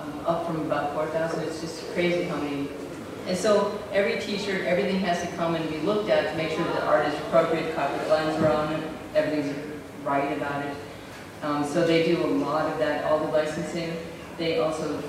um, 0.00 0.26
up 0.26 0.46
from 0.46 0.60
about 0.60 0.94
4,000, 0.94 1.42
it's 1.44 1.60
just 1.60 1.90
crazy 1.92 2.24
how 2.24 2.36
many 2.36 2.68
and 3.26 3.38
so 3.38 3.78
every 3.92 4.20
t-shirt, 4.20 4.62
everything 4.62 4.98
has 5.00 5.20
to 5.22 5.28
come 5.36 5.54
and 5.54 5.68
be 5.70 5.78
looked 5.78 6.10
at 6.10 6.30
to 6.30 6.36
make 6.36 6.50
sure 6.50 6.64
the 6.64 6.84
art 6.84 7.06
is 7.06 7.14
appropriate, 7.20 7.74
copyright 7.74 8.08
lines 8.08 8.42
are 8.42 8.48
on 8.48 8.72
it, 8.72 8.90
everything's 9.14 9.54
right 10.02 10.36
about 10.36 10.64
it. 10.66 10.76
Um, 11.42 11.64
so 11.64 11.86
they 11.86 12.04
do 12.04 12.24
a 12.24 12.26
lot 12.26 12.70
of 12.70 12.78
that, 12.78 13.04
all 13.04 13.18
the 13.18 13.30
licensing. 13.30 13.96
They 14.38 14.58
also 14.58 15.00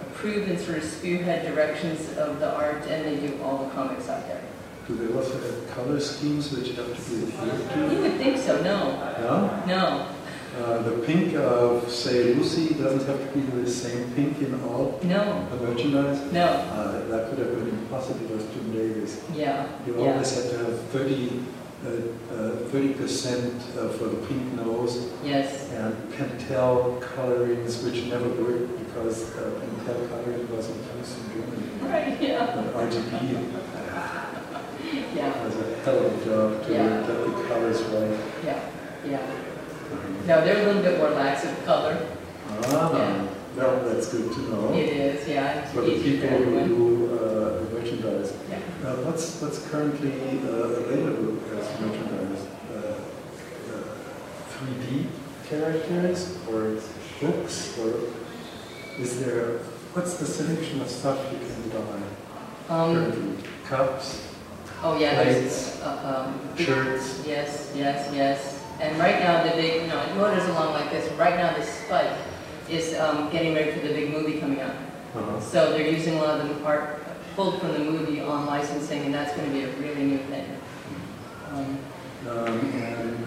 approve 0.00 0.48
and 0.48 0.58
sort 0.58 0.78
of 0.78 0.84
spearhead 0.84 1.46
directions 1.46 2.16
of 2.16 2.40
the 2.40 2.52
art, 2.52 2.82
and 2.86 3.04
they 3.04 3.26
do 3.26 3.40
all 3.42 3.64
the 3.64 3.70
comics 3.70 4.08
out 4.08 4.26
there. 4.26 4.42
Do 4.88 4.96
they 4.96 5.14
also 5.14 5.34
have 5.40 5.70
color 5.74 6.00
schemes 6.00 6.52
which 6.52 6.74
have 6.76 6.86
to 6.96 7.10
be 7.10 7.22
adhered 7.32 7.70
to? 7.72 7.94
You 7.94 8.02
would 8.02 8.16
think 8.18 8.36
so, 8.38 8.60
no, 8.62 8.78
No? 9.20 9.62
no, 9.66 10.06
Uh, 10.60 10.82
the 10.82 10.90
pink 11.06 11.34
of, 11.34 11.88
say, 11.90 12.34
Lucy 12.34 12.74
doesn't 12.74 13.06
have 13.06 13.20
to 13.32 13.38
be 13.38 13.40
the 13.62 13.70
same 13.70 14.10
pink 14.14 14.38
in 14.42 14.52
all 14.68 14.98
no, 15.02 15.46
the 15.50 15.56
merchandise. 15.66 16.20
no, 16.32 16.44
Uh, 16.44 17.08
that 17.08 17.30
could 17.30 17.38
have 17.38 17.52
been 17.56 17.68
impossible 17.78 18.26
with 18.36 18.52
Jim 18.52 18.72
Davis. 18.72 19.20
yeah, 19.34 19.64
You 19.86 19.94
yeah, 19.98 20.12
always 20.12 20.34
had 20.36 20.50
to 20.52 20.58
have 20.66 20.78
30, 20.92 21.40
uh, 21.86 21.88
uh, 22.34 22.68
30% 22.68 23.62
uh, 23.78 23.88
for 23.96 24.06
the 24.12 24.20
pink 24.28 24.44
nose 24.54 25.08
yes, 25.24 25.70
and 25.72 25.94
Pantone 26.12 27.00
colorings, 27.00 27.82
which 27.84 28.04
never 28.12 28.28
worked 28.28 28.68
because 28.84 29.32
uh, 29.36 29.56
Pantone 29.62 30.04
coloring 30.10 30.44
wasn't 30.54 30.82
used 30.98 31.16
in 31.18 31.24
Germany. 31.32 31.66
right, 31.92 32.20
yeah, 32.20 32.58
And 32.58 32.68
RGB 32.92 33.22
yeah, 35.14 35.44
was 35.44 35.56
a 35.56 35.76
hell 35.84 36.06
of 36.06 36.22
a 36.22 36.24
job 36.24 36.64
to 36.66 36.72
Yeah. 36.72 36.88
get 36.88 37.06
the 37.06 37.42
colors 37.48 37.80
right. 37.82 38.18
yeah, 38.44 38.60
yeah. 39.06 39.20
No, 40.26 40.44
they're 40.44 40.62
a 40.62 40.66
little 40.66 40.82
bit 40.82 40.98
more 40.98 41.10
lax 41.10 41.44
of 41.44 41.64
color. 41.64 41.96
Ah, 42.50 42.92
Yeah. 42.96 43.24
well, 43.56 43.80
that's 43.84 44.08
good 44.12 44.32
to 44.32 44.40
know. 44.50 44.72
It 44.74 44.88
is, 44.88 45.28
yeah. 45.28 45.64
For 45.66 45.82
the 45.82 45.98
people 46.02 46.28
who 46.28 46.66
do 46.68 47.14
uh, 47.14 47.64
the 47.64 47.78
merchandise. 47.80 48.32
Yeah. 48.50 48.58
Uh, 48.84 48.96
what's, 49.06 49.40
what's 49.40 49.68
currently 49.68 50.12
uh, 50.44 50.80
available 50.82 51.38
as 51.58 51.80
merchandise? 51.80 52.46
Uh, 52.72 53.00
uh, 53.72 54.64
3D 54.64 55.06
characters 55.48 56.38
or 56.48 56.76
books 57.20 57.78
or 57.78 57.92
is 58.98 59.20
there, 59.24 59.58
what's 59.94 60.14
the 60.18 60.26
selection 60.26 60.80
of 60.80 60.88
stuff 60.88 61.18
you 61.32 61.38
can 61.38 61.70
buy? 61.70 62.74
Um, 62.74 62.94
currently? 62.94 63.44
Cups, 63.64 64.28
oh 64.82 64.98
yeah, 64.98 65.22
there's, 65.22 65.80
uh, 65.82 66.26
um, 66.26 66.56
shirts? 66.56 67.22
Yes, 67.26 67.72
yes, 67.74 68.12
yes. 68.14 68.64
And 68.80 68.98
right 68.98 69.20
now, 69.20 69.44
the 69.44 69.50
big, 69.50 69.82
you 69.82 69.88
know, 69.88 70.00
it 70.02 70.16
orders 70.16 70.44
along 70.48 70.74
like 70.74 70.90
this. 70.90 71.10
Right 71.12 71.36
now, 71.36 71.56
the 71.56 71.62
Spike 71.62 72.10
is 72.68 72.98
um, 72.98 73.30
getting 73.30 73.54
ready 73.54 73.70
for 73.72 73.86
the 73.86 73.92
big 73.94 74.10
movie 74.10 74.40
coming 74.40 74.60
out. 74.60 74.74
Uh-huh. 75.14 75.40
So 75.40 75.70
they're 75.72 75.86
using 75.88 76.14
a 76.14 76.22
lot 76.22 76.40
of 76.40 76.48
the 76.48 76.64
art 76.64 76.98
pulled 77.36 77.60
from 77.60 77.72
the 77.72 77.78
movie 77.78 78.20
on 78.20 78.46
licensing, 78.46 79.02
and 79.04 79.14
that's 79.14 79.36
going 79.36 79.48
to 79.48 79.54
be 79.54 79.64
a 79.64 79.72
really 79.76 80.04
new 80.04 80.18
thing. 80.18 80.46
Um, 81.50 81.78
Um, 82.28 82.58
and 82.74 83.24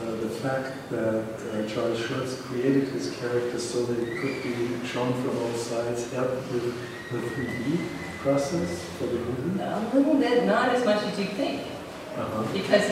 uh, 0.00 0.10
the 0.16 0.28
fact 0.28 0.88
that 0.90 1.24
uh, 1.50 1.68
Charles 1.68 1.98
Schulz 1.98 2.40
created 2.40 2.88
his 2.88 3.16
character 3.16 3.58
so 3.58 3.84
they 3.84 4.16
could 4.20 4.42
be 4.44 4.86
shown 4.86 5.12
from 5.22 5.36
all 5.38 5.52
sides 5.54 6.10
helped 6.12 6.52
with 6.52 6.72
the 7.10 7.18
3D 7.18 7.80
process 8.22 8.84
for 8.98 9.06
the 9.06 9.18
movie? 9.18 9.60
a 9.60 9.90
little 9.94 10.14
bit, 10.14 10.44
not 10.46 10.68
as 10.70 10.84
much 10.84 11.02
as 11.04 11.18
you 11.18 11.26
think, 11.26 11.62
Uh-huh. 12.16 12.42
because 12.52 12.86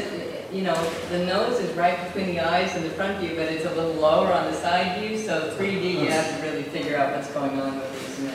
you 0.53 0.63
know 0.63 0.75
the 1.11 1.19
nose 1.27 1.61
is 1.61 1.71
right 1.77 1.97
between 2.07 2.35
the 2.35 2.41
eyes 2.41 2.75
and 2.75 2.85
the 2.85 2.91
front 2.91 3.19
view, 3.21 3.37
but 3.37 3.47
it's 3.53 3.65
a 3.67 3.75
little 3.75 3.95
lower 3.95 4.33
on 4.33 4.51
the 4.51 4.57
side 4.57 4.99
view. 4.99 5.17
So 5.19 5.55
3D, 5.57 6.01
you 6.03 6.07
have 6.11 6.29
to 6.37 6.43
really 6.47 6.65
figure 6.65 6.97
out 6.97 7.15
what's 7.15 7.31
going 7.33 7.59
on 7.61 7.79
with 7.79 7.91
these. 7.95 8.19
And 8.27 8.35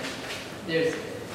there's 0.67 0.93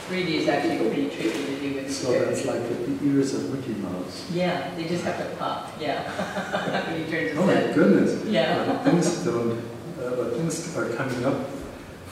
3D 0.08 0.28
is 0.42 0.48
actually 0.48 0.78
pretty 0.78 1.08
tricky 1.10 1.44
to 1.46 1.60
do 1.60 1.74
with 1.74 1.92
So 1.94 2.12
that's 2.12 2.44
like 2.46 2.62
with 2.62 2.80
the 2.88 3.06
ears 3.08 3.34
of 3.34 3.52
Mickey 3.54 3.74
Mouse. 3.80 4.26
Yeah, 4.32 4.74
they 4.76 4.84
just 4.88 5.04
have 5.04 5.18
to 5.18 5.36
pop. 5.36 5.72
Yeah, 5.78 6.02
when 6.88 7.04
he 7.04 7.10
turns 7.10 7.30
his 7.30 7.38
Oh 7.38 7.44
my 7.46 7.72
goodness. 7.74 8.24
Yeah. 8.24 8.64
But 8.64 8.84
things 8.84 9.24
don't, 9.24 9.52
uh, 10.00 10.10
but 10.16 10.32
things 10.34 10.74
are 10.76 10.88
coming 10.96 11.24
up 11.26 11.36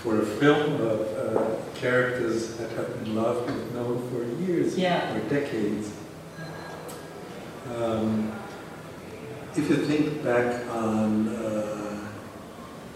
for 0.03 0.21
a 0.23 0.25
film 0.27 0.81
of 0.81 1.01
uh, 1.01 1.57
characters 1.75 2.55
that 2.57 2.71
have 2.73 3.03
been 3.05 3.15
loved 3.17 3.51
and 3.51 3.75
known 3.75 4.09
for 4.11 4.23
years 4.43 4.79
Yeah. 4.79 5.15
or 5.17 5.21
decades. 5.29 5.91
Um, 7.75 8.33
if 9.57 9.69
you 9.69 9.77
think 9.77 10.23
back 10.25 10.67
on 10.71 11.29
uh, 11.29 12.09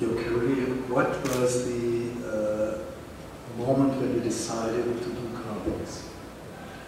your 0.00 0.14
career, 0.14 0.66
what 0.88 1.08
was 1.36 1.66
the 1.66 2.10
uh, 2.24 3.58
moment 3.58 4.00
when 4.00 4.14
you 4.14 4.20
decided 4.20 4.84
to 4.84 5.08
do 5.08 5.28
comics? 5.44 6.08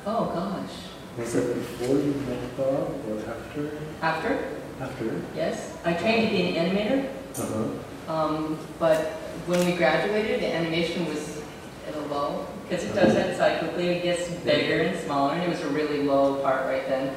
Oh 0.07 0.27
gosh. 0.27 0.71
Was 1.19 1.33
that 1.35 1.55
before 1.55 1.97
you 1.97 2.15
met 2.29 2.57
Bob 2.57 2.95
or 3.09 3.19
after? 3.19 3.71
After? 4.03 4.45
After? 4.81 5.23
Yes. 5.37 5.77
I 5.85 5.93
trained 5.95 6.31
to 6.31 6.37
be 6.37 6.57
an 6.57 6.67
animator, 6.71 7.09
Uh-huh. 7.39 8.13
um, 8.13 8.59
but 8.79 9.13
when 9.47 9.65
we 9.67 9.73
graduated, 9.73 10.41
the 10.41 10.53
animation 10.55 11.07
was 11.07 11.43
at 11.89 11.95
a 11.95 12.01
low 12.07 12.47
because 12.69 12.85
it 12.85 12.95
does 12.95 13.15
that 13.15 13.37
cyclically. 13.39 13.87
It 13.97 14.03
gets 14.03 14.29
bigger 14.45 14.83
and 14.83 14.99
smaller, 15.01 15.35
and 15.35 15.43
it 15.43 15.49
was 15.49 15.61
a 15.61 15.69
really 15.69 16.03
low 16.03 16.37
part 16.37 16.65
right 16.67 16.87
then. 16.89 17.15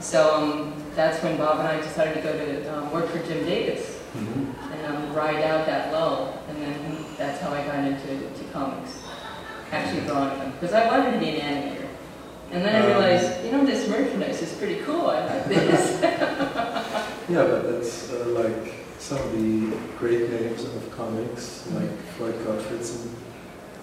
So 0.00 0.34
um, 0.34 0.74
that's 0.96 1.22
when 1.22 1.36
Bob 1.36 1.58
and 1.60 1.68
I 1.68 1.76
decided 1.80 2.14
to 2.14 2.20
go 2.22 2.32
to 2.32 2.78
um, 2.78 2.90
work 2.92 3.08
for 3.08 3.18
Jim 3.26 3.44
Davis 3.44 3.96
Mm-hmm. 4.10 4.72
and 4.72 4.86
um, 4.96 5.14
ride 5.14 5.40
out 5.44 5.66
that 5.66 5.92
low, 5.92 6.34
and 6.48 6.56
then 6.60 7.04
that's 7.16 7.40
how 7.40 7.52
I 7.52 7.64
got 7.64 7.84
into 7.84 8.08
to 8.28 8.44
comics, 8.52 9.04
actually 9.70 10.04
drawing 10.04 10.36
them, 10.40 10.50
because 10.58 10.72
I 10.74 10.88
wanted 10.88 11.12
to 11.12 11.18
be 11.20 11.38
an 11.38 11.40
animator. 11.46 11.86
And 12.50 12.64
then 12.64 12.74
I 12.74 12.80
Um. 12.80 12.86
realized, 12.88 13.44
you 13.44 13.52
know, 13.52 13.64
this 13.64 13.86
merchandise 13.88 14.42
is 14.42 14.52
pretty 14.54 14.80
cool. 14.80 15.10
I 15.10 15.26
like 15.26 15.44
this. 15.46 16.00
Yeah, 17.30 17.44
but 17.44 17.70
that's 17.70 18.10
uh, 18.10 18.24
like 18.30 18.79
some 19.00 19.18
of 19.18 19.32
the 19.32 19.76
great 19.98 20.30
names 20.30 20.62
of 20.64 20.90
comics, 20.96 21.66
like 21.72 21.90
Floyd 22.16 22.34
Gottfredson, 22.44 23.08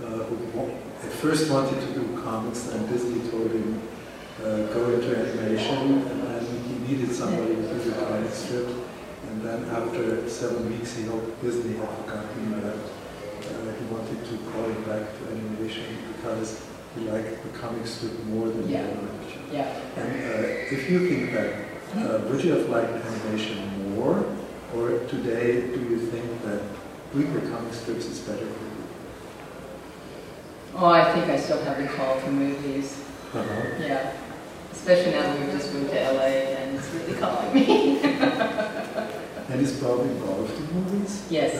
uh, 0.04 0.06
who 0.30 0.70
at 1.04 1.12
first 1.12 1.50
wanted 1.52 1.80
to 1.82 1.94
do 2.00 2.22
comics, 2.24 2.72
and 2.72 2.88
Disney 2.88 3.28
told 3.32 3.52
him, 3.52 3.82
uh, 4.44 4.68
go 4.74 4.92
into 4.92 5.18
animation, 5.18 6.04
and 6.08 6.22
then 6.24 6.46
he 6.64 6.94
needed 6.94 7.14
somebody 7.14 7.56
to 7.56 7.62
do 7.62 7.80
the 7.90 8.06
comic 8.06 8.32
strip. 8.32 8.68
And 9.30 9.42
then 9.42 9.66
after 9.70 10.30
seven 10.30 10.70
weeks, 10.70 10.96
he 10.96 11.06
hoped 11.06 11.42
Disney 11.42 11.76
had 11.78 11.90
forgotten 11.90 12.62
that 12.62 12.76
uh, 12.76 13.74
he 13.78 13.86
wanted 13.94 14.24
to 14.24 14.38
call 14.52 14.64
him 14.66 14.84
back 14.84 15.02
to 15.18 15.32
animation 15.32 15.84
because 16.16 16.64
he 16.96 17.10
liked 17.10 17.42
the 17.44 17.50
comic 17.58 17.86
strip 17.88 18.24
more 18.26 18.48
than 18.50 18.70
Yeah. 18.70 18.84
the 18.84 18.90
animation. 18.92 19.42
yeah. 19.52 19.80
And 19.98 20.12
uh, 20.12 20.48
if 20.76 20.90
you 20.90 21.10
think 21.10 21.34
back, 21.34 21.54
uh, 21.98 22.20
would 22.30 22.44
you 22.44 22.52
have 22.54 22.70
liked 22.70 22.94
animation 22.94 23.96
more, 23.96 24.24
or 24.76 25.00
today 25.08 25.62
do 25.62 25.80
you 25.80 26.00
think 26.00 26.44
that 26.44 26.62
doing 27.14 27.34
the 27.34 27.42
comic 27.50 27.74
strips 27.74 28.06
is 28.06 28.20
better 28.20 28.46
for 28.46 28.64
you? 28.66 28.84
Oh, 30.76 30.86
I 30.88 31.14
think 31.14 31.26
I 31.30 31.38
still 31.38 31.64
have 31.64 31.78
the 31.78 31.88
call 31.88 32.20
for 32.20 32.32
movies. 32.32 33.04
Uh-huh. 33.34 33.64
Yeah. 33.80 34.14
Especially 34.72 35.12
now 35.12 35.22
that 35.22 35.40
we've 35.40 35.52
just 35.52 35.74
moved 35.74 35.92
to 35.92 36.14
LA 36.14 36.22
and 36.22 36.78
it's 36.78 36.90
really 36.94 37.14
calling 37.16 37.54
me. 37.54 38.00
And 39.50 39.62
is 39.62 39.80
Bob 39.80 40.02
involved 40.02 40.54
in 40.58 40.66
movies? 40.74 41.24
yes. 41.30 41.56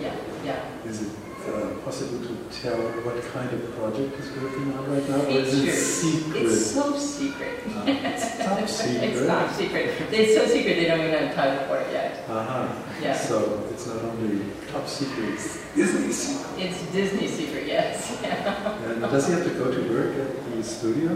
Yeah, 0.00 0.14
yeah. 0.44 0.64
Is 0.86 1.02
it 1.02 1.08
uh, 1.48 1.74
possible 1.84 2.20
to 2.20 2.34
tell 2.50 2.76
what 3.04 3.16
kind 3.32 3.50
of 3.52 3.60
project 3.76 4.16
he's 4.16 4.30
working 4.42 4.72
on 4.74 4.90
right 4.90 5.08
now, 5.08 5.20
or 5.22 5.28
is 5.30 5.62
it 5.62 5.72
secret? 5.74 6.42
It's 6.42 6.70
so 6.70 6.96
secret. 6.96 7.60
Uh, 7.66 7.84
it's 7.86 8.38
top 8.38 8.68
secret. 8.68 9.02
It's 9.10 9.26
top 9.26 9.50
secret. 9.50 9.84
It's 10.12 10.34
so 10.36 10.46
secret 10.46 10.76
they 10.76 10.84
don't 10.86 11.00
even 11.00 11.10
have 11.12 11.30
a 11.30 11.34
title 11.34 11.66
for 11.68 11.78
it 11.78 11.92
yet. 11.92 12.28
Uh-huh. 12.28 12.68
Yeah. 13.02 13.16
So 13.16 13.66
it's 13.70 13.86
not 13.86 14.02
only 14.04 14.44
top 14.70 14.86
secret, 14.86 15.34
it's 15.34 15.62
Disney 15.74 16.12
secret. 16.12 16.58
It's 16.58 16.82
Disney 16.92 17.26
secret, 17.28 17.66
yes. 17.66 18.18
Yeah. 18.22 18.78
And 18.86 19.00
does 19.02 19.26
he 19.26 19.32
have 19.34 19.44
to 19.44 19.50
go 19.54 19.70
to 19.70 19.80
work 19.92 20.16
at 20.16 20.44
the 20.56 20.62
studio? 20.62 21.10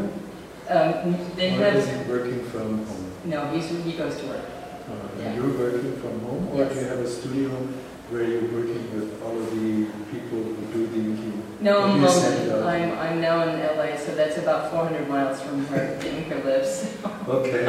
Um, 0.68 1.16
they 1.36 1.54
Or 1.56 1.66
is 1.66 1.86
he 1.88 2.10
working 2.10 2.42
from 2.50 2.84
home? 2.86 3.12
no, 3.24 3.46
he's, 3.52 3.68
he 3.84 3.92
goes 3.92 4.16
to 4.18 4.26
work. 4.26 4.44
Uh, 4.88 4.92
Yeah. 5.20 5.35
You're 5.35 5.59
working 5.59 5.96
from 6.03 6.20
home, 6.20 6.49
or 6.53 6.64
do 6.68 6.75
you 6.79 6.87
have 6.87 6.99
a 7.01 7.09
studio 7.09 7.51
where 8.11 8.22
you're 8.22 8.49
working 8.59 8.85
with 8.94 9.20
all 9.22 9.37
of 9.37 9.51
the 9.51 9.87
people 10.12 10.38
who 10.55 10.62
do 10.72 10.87
the 10.87 11.01
inking? 11.11 11.42
No, 11.61 11.83
I'm, 11.83 12.01
you 12.01 12.09
send 12.09 12.49
local. 12.49 12.68
out? 12.68 12.75
I'm, 12.75 12.90
I'm 12.99 13.20
now 13.20 13.42
in 13.49 13.59
LA, 13.79 13.96
so 13.96 14.14
that's 14.14 14.38
about 14.38 14.70
400 14.70 15.09
miles 15.09 15.40
from 15.40 15.64
where 15.70 15.96
the 15.99 16.09
inker 16.09 16.44
lives. 16.44 16.87
Okay, 17.29 17.66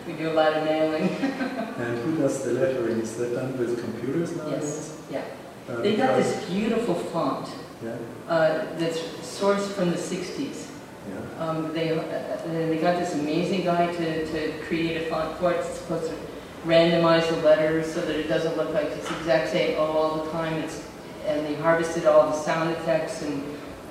We 0.06 0.12
do 0.12 0.30
a 0.30 0.34
lot 0.34 0.52
of 0.52 0.64
mailing. 0.64 1.08
and 1.82 1.98
who 2.04 2.16
does 2.18 2.44
the 2.44 2.52
lettering? 2.52 3.00
Is 3.00 3.16
that 3.16 3.34
done 3.34 3.58
with 3.58 3.80
computers 3.82 4.36
nowadays? 4.36 4.62
Yes, 5.10 5.26
yeah. 5.68 5.74
Uh, 5.74 5.80
They 5.82 5.96
got 5.96 6.16
this 6.16 6.44
beautiful 6.48 6.94
font 6.94 7.48
Yeah, 7.82 7.96
uh, 8.28 8.66
that's 8.78 8.98
sourced 9.38 9.68
from 9.74 9.90
the 9.90 9.96
60s. 9.96 10.68
yeah. 11.10 11.44
Um, 11.44 11.72
they, 11.72 11.98
uh, 11.98 12.02
they 12.46 12.78
got 12.78 12.98
this 13.00 13.14
amazing 13.14 13.64
guy 13.64 13.86
to, 13.92 14.26
to 14.32 14.52
create 14.66 14.96
a 15.02 15.10
font 15.10 15.36
for 15.38 15.50
it. 15.52 15.56
It's 15.60 15.78
supposed 15.80 16.10
to 16.10 16.16
randomize 16.64 17.28
the 17.28 17.36
letters 17.36 17.92
so 17.92 18.00
that 18.00 18.16
it 18.16 18.28
doesn't 18.28 18.56
look 18.56 18.72
like 18.74 18.86
it's 18.86 19.10
exact 19.10 19.50
same 19.50 19.78
O 19.78 19.82
all 19.82 20.24
the 20.24 20.30
time. 20.30 20.54
It's, 20.54 20.86
and 21.26 21.46
they 21.46 21.54
harvested 21.54 22.06
all 22.06 22.30
the 22.30 22.36
sound 22.36 22.70
effects 22.70 23.22
and, 23.22 23.42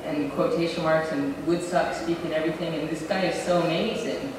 and 0.03 0.32
quotation 0.34 0.84
marks 0.84 1.12
and 1.12 1.36
Woodstock 1.47 1.93
speak 1.95 2.17
and 2.23 2.34
everything. 2.34 2.73
And 2.75 2.89
this 2.89 3.03
guy 3.03 3.25
is 3.25 3.43
so 3.43 3.62
amazing 3.62 4.34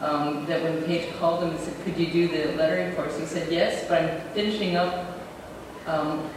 um, 0.00 0.46
that 0.46 0.62
when 0.62 0.82
Paige 0.84 1.12
called 1.18 1.42
him 1.42 1.50
and 1.50 1.60
said, 1.60 1.74
could 1.84 1.96
you 1.96 2.10
do 2.10 2.28
the 2.28 2.56
lettering 2.56 2.94
for 2.94 3.02
us? 3.02 3.18
He 3.18 3.26
said, 3.26 3.50
yes, 3.52 3.86
but 3.88 4.02
I'm 4.02 4.20
finishing 4.32 4.76
up 4.76 5.18
um, 5.86 6.28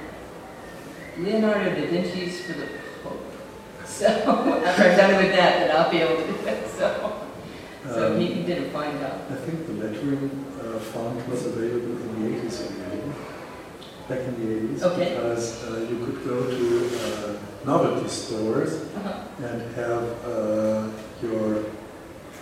Leonardo 1.17 1.75
da 1.75 1.87
Vinci's 1.87 2.41
for 2.41 2.53
the 2.53 2.67
Pope. 3.03 3.19
So 3.85 4.07
after 4.65 4.83
I'm 4.83 4.97
done 4.97 5.23
with 5.23 5.35
that, 5.35 5.59
then 5.59 5.75
I'll 5.75 5.91
be 5.91 5.97
able 5.97 6.21
to 6.21 6.27
do 6.27 6.47
it. 6.47 6.67
So, 6.69 7.22
so 7.91 8.13
Um, 8.13 8.19
he, 8.19 8.25
he 8.27 8.43
didn't 8.43 8.71
find 8.71 8.99
job. 8.99 9.19
I 9.31 9.35
think 9.35 9.67
the 9.67 9.73
lettering 9.73 10.29
uh, 10.59 10.79
font 10.79 11.27
was 11.29 11.45
available 11.45 11.97
in 12.03 12.09
the 12.15 12.39
80s 12.41 12.57
already, 12.63 13.01
back 14.09 14.19
in 14.27 14.33
the 14.39 14.47
80s, 14.75 14.83
Okay. 14.83 15.09
because 15.15 15.63
uh, 15.67 15.79
you 15.89 15.97
could 16.05 16.23
go 16.25 16.37
to 16.49 16.89
uh, 17.03 17.33
novelty 17.65 18.07
stores 18.07 18.73
Uh-huh. 18.95 19.45
and 19.47 19.61
have 19.75 20.05
uh, 20.25 20.87
your 21.21 21.63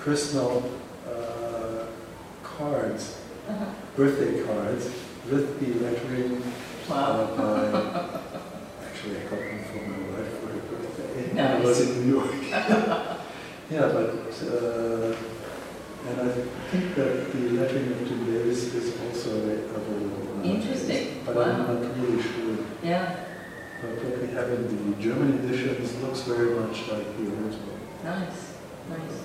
personal 0.04 0.64
uh, 1.08 1.86
cards, 2.44 3.18
Uh-huh. 3.50 3.66
birthday 3.98 4.44
cards, 4.46 4.86
with 5.30 5.60
the 5.60 5.70
lettering 5.84 6.42
uh, 6.42 6.90
Wow. 6.90 7.36
by, 7.38 7.80
actually 8.88 9.18
I 9.18 9.24
got 9.30 9.40
them 9.40 9.60
for 9.70 9.82
my 9.90 10.00
wife 10.12 10.32
for 10.40 10.48
her 10.54 10.64
birthday. 10.70 11.42
I 11.42 11.60
was 11.62 11.80
in 11.82 11.90
New 12.06 12.14
York. 12.18 12.34
yeah, 13.72 13.88
but, 13.96 14.34
uh, 14.46 15.16
and 16.08 16.22
I 16.22 16.32
think 16.72 16.96
that 16.96 17.32
the 17.32 17.50
lettering 17.60 17.92
of 17.94 18.08
Jim 18.08 18.26
Davis 18.26 18.74
is 18.74 19.00
also 19.02 19.38
available. 19.38 19.82
nowadays. 20.38 20.56
Interesting. 20.56 21.08
But 21.26 21.36
Wow. 21.36 21.44
I'm 21.44 21.82
not 21.84 21.98
really 22.02 22.22
sure. 22.22 22.58
Yeah, 22.84 23.16
But 23.82 24.04
what 24.04 24.22
we 24.22 24.28
have 24.34 24.50
in 24.50 24.92
the 24.94 25.02
German 25.02 25.40
editions 25.46 26.02
looks 26.02 26.22
very 26.22 26.52
much 26.60 26.88
like 26.92 27.08
the 27.18 27.24
original. 27.30 27.78
nice, 28.04 28.42
nice. 28.90 29.18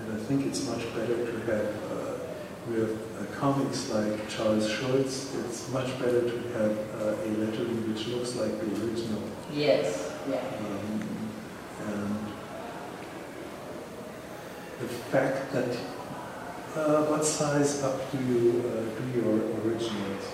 And 0.00 0.12
I 0.12 0.16
think 0.24 0.46
it's 0.46 0.66
much 0.66 0.84
better 0.94 1.16
to 1.30 1.32
have 1.50 1.68
uh, 1.92 2.16
with 2.68 2.98
uh, 3.18 3.24
comics 3.40 3.90
like 3.90 4.28
Charles 4.28 4.68
Schulz, 4.68 5.34
it's 5.44 5.70
much 5.72 5.98
better 6.00 6.22
to 6.22 6.36
have 6.58 6.72
uh, 7.00 7.26
a 7.26 7.28
lettering 7.38 7.92
which 7.92 8.06
looks 8.08 8.34
like 8.36 8.58
the 8.60 8.66
original. 8.84 9.22
Yes, 9.52 10.12
yeah. 10.28 10.40
Um, 10.66 11.00
and 11.88 12.16
the 14.80 14.88
fact 15.12 15.52
that, 15.52 15.76
uh, 16.76 17.02
what 17.04 17.24
size 17.24 17.82
up 17.82 18.10
do 18.12 18.18
you 18.24 18.62
uh, 18.66 18.82
do 18.98 19.20
your 19.20 19.34
originals? 19.64 20.24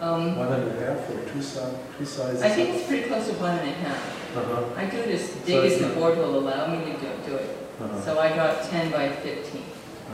Um, 0.00 0.36
One 0.36 0.52
and 0.52 0.70
a 0.70 0.80
half 0.84 1.08
or 1.10 1.24
two, 1.32 1.40
si- 1.42 1.60
two 1.96 2.04
sizes? 2.04 2.42
I 2.42 2.50
think 2.50 2.74
it's 2.76 2.86
pretty 2.86 3.08
close 3.08 3.26
to 3.28 3.34
one 3.34 3.58
and 3.58 3.68
a 3.68 3.72
half. 3.72 4.36
Uh-huh, 4.36 4.64
I 4.76 4.86
do 4.86 4.98
it 4.98 5.08
as 5.14 5.30
big 5.46 5.64
it's 5.64 5.80
as 5.80 5.88
the 5.88 5.94
board 5.94 6.18
will 6.18 6.38
allow 6.38 6.66
me 6.66 6.84
to 6.84 6.92
do, 6.98 7.08
do 7.26 7.36
it. 7.36 7.56
uh-huh. 7.80 8.00
So 8.02 8.18
I 8.18 8.28
got 8.34 8.64
ten 8.64 8.90
by 8.90 9.08
fifteen. 9.10 9.62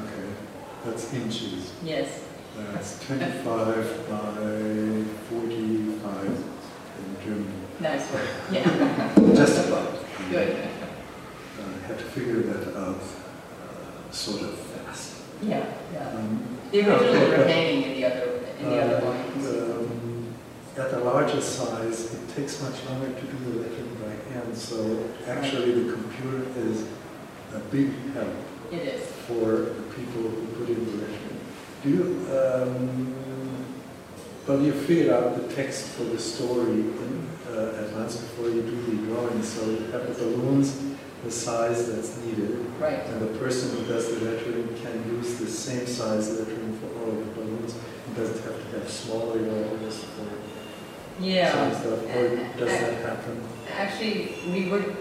Okay, 0.03 0.29
that's 0.85 1.13
inches. 1.15 1.73
Yes, 1.83 2.21
That's 2.57 3.05
25 3.07 4.09
by 4.09 5.05
45 5.31 6.27
in 6.99 7.17
Germany. 7.25 7.55
nice 7.81 8.13
work. 8.13 8.29
Yeah, 8.53 8.65
Just 9.35 9.67
about. 9.69 10.05
good. 10.31 10.57
Uh, 10.57 11.63
I 11.63 11.87
had 11.89 11.99
to 11.99 12.05
figure 12.05 12.41
that 12.43 12.77
out 12.77 13.01
uh, 13.01 14.11
sort 14.13 14.43
of. 14.43 14.59
Yeah, 15.43 15.67
yeah. 15.93 16.09
Um, 16.15 16.59
The 16.71 16.79
originals 16.81 17.03
okay, 17.03 17.31
were 17.31 17.37
but, 17.37 17.47
hanging 17.47 17.83
in 17.83 17.93
the 18.01 18.05
other, 18.07 18.41
in 18.61 18.71
the 18.71 18.83
other 18.83 19.07
one. 19.07 19.17
you 19.17 19.33
can 19.33 19.43
see. 19.43 19.59
uh, 19.59 19.63
um, 19.79 20.35
At 20.79 20.91
the 20.93 21.01
larger 21.01 21.41
size, 21.41 22.15
it 22.15 22.29
takes 22.37 22.61
much 22.63 22.85
longer 22.87 23.09
to 23.09 23.27
do 23.27 23.37
the 23.53 23.61
lettering 23.61 23.95
by 24.03 24.33
hand, 24.33 24.57
so 24.57 25.05
actually 25.27 25.73
the 25.83 25.93
computer 25.93 26.43
is 26.57 26.87
a 27.55 27.59
big 27.71 27.91
help 28.15 28.35
It 28.71 28.83
is. 28.95 29.03
for 29.27 29.47
the 29.77 29.83
people 29.97 30.23
who 30.31 30.47
put 30.59 30.69
in 30.69 30.85
the 30.85 30.93
lettering. 31.03 31.41
Do 31.83 31.89
you, 31.91 32.05
um, 32.39 33.15
well, 34.47 34.61
you 34.61 34.73
figured 34.73 35.11
out 35.11 35.37
the 35.37 35.55
text 35.55 35.87
for 35.89 36.05
the 36.05 36.19
story 36.19 36.81
in 37.05 37.29
uh, 37.49 37.83
advance 37.85 38.17
before 38.17 38.49
you 38.51 38.63
do 38.63 38.77
the 38.91 38.97
drawing, 39.07 39.43
so 39.43 39.65
you 39.65 39.87
have 39.93 40.07
the 40.07 40.25
balloons 40.25 40.77
the 41.25 41.31
size 41.31 41.93
that's 41.93 42.17
needed, 42.25 42.67
Right, 42.79 43.05
and 43.07 43.21
the 43.21 43.39
person 43.39 43.77
who 43.77 43.85
does 43.93 44.09
the 44.09 44.25
lettering 44.25 44.75
can 44.83 45.17
use 45.17 45.39
the 45.39 45.47
same 45.47 45.87
size 45.87 46.39
lettering 46.39 46.79
for 46.79 46.87
all 46.99 47.11
of 47.11 47.27
the 47.27 47.33
balloons. 47.33 47.75
It 47.75 48.17
doesn't 48.17 48.43
have 48.43 48.71
to 48.71 48.79
have 48.79 48.89
smaller 48.89 49.37
letters 49.37 50.05
for 50.05 50.27
yeah. 51.23 51.53
some 51.53 51.81
stuff, 51.81 52.17
or 52.17 52.37
does 52.59 52.81
that 52.81 53.05
happen? 53.05 53.43
Actually, 53.77 54.35
we 54.51 54.69
were, 54.69 54.95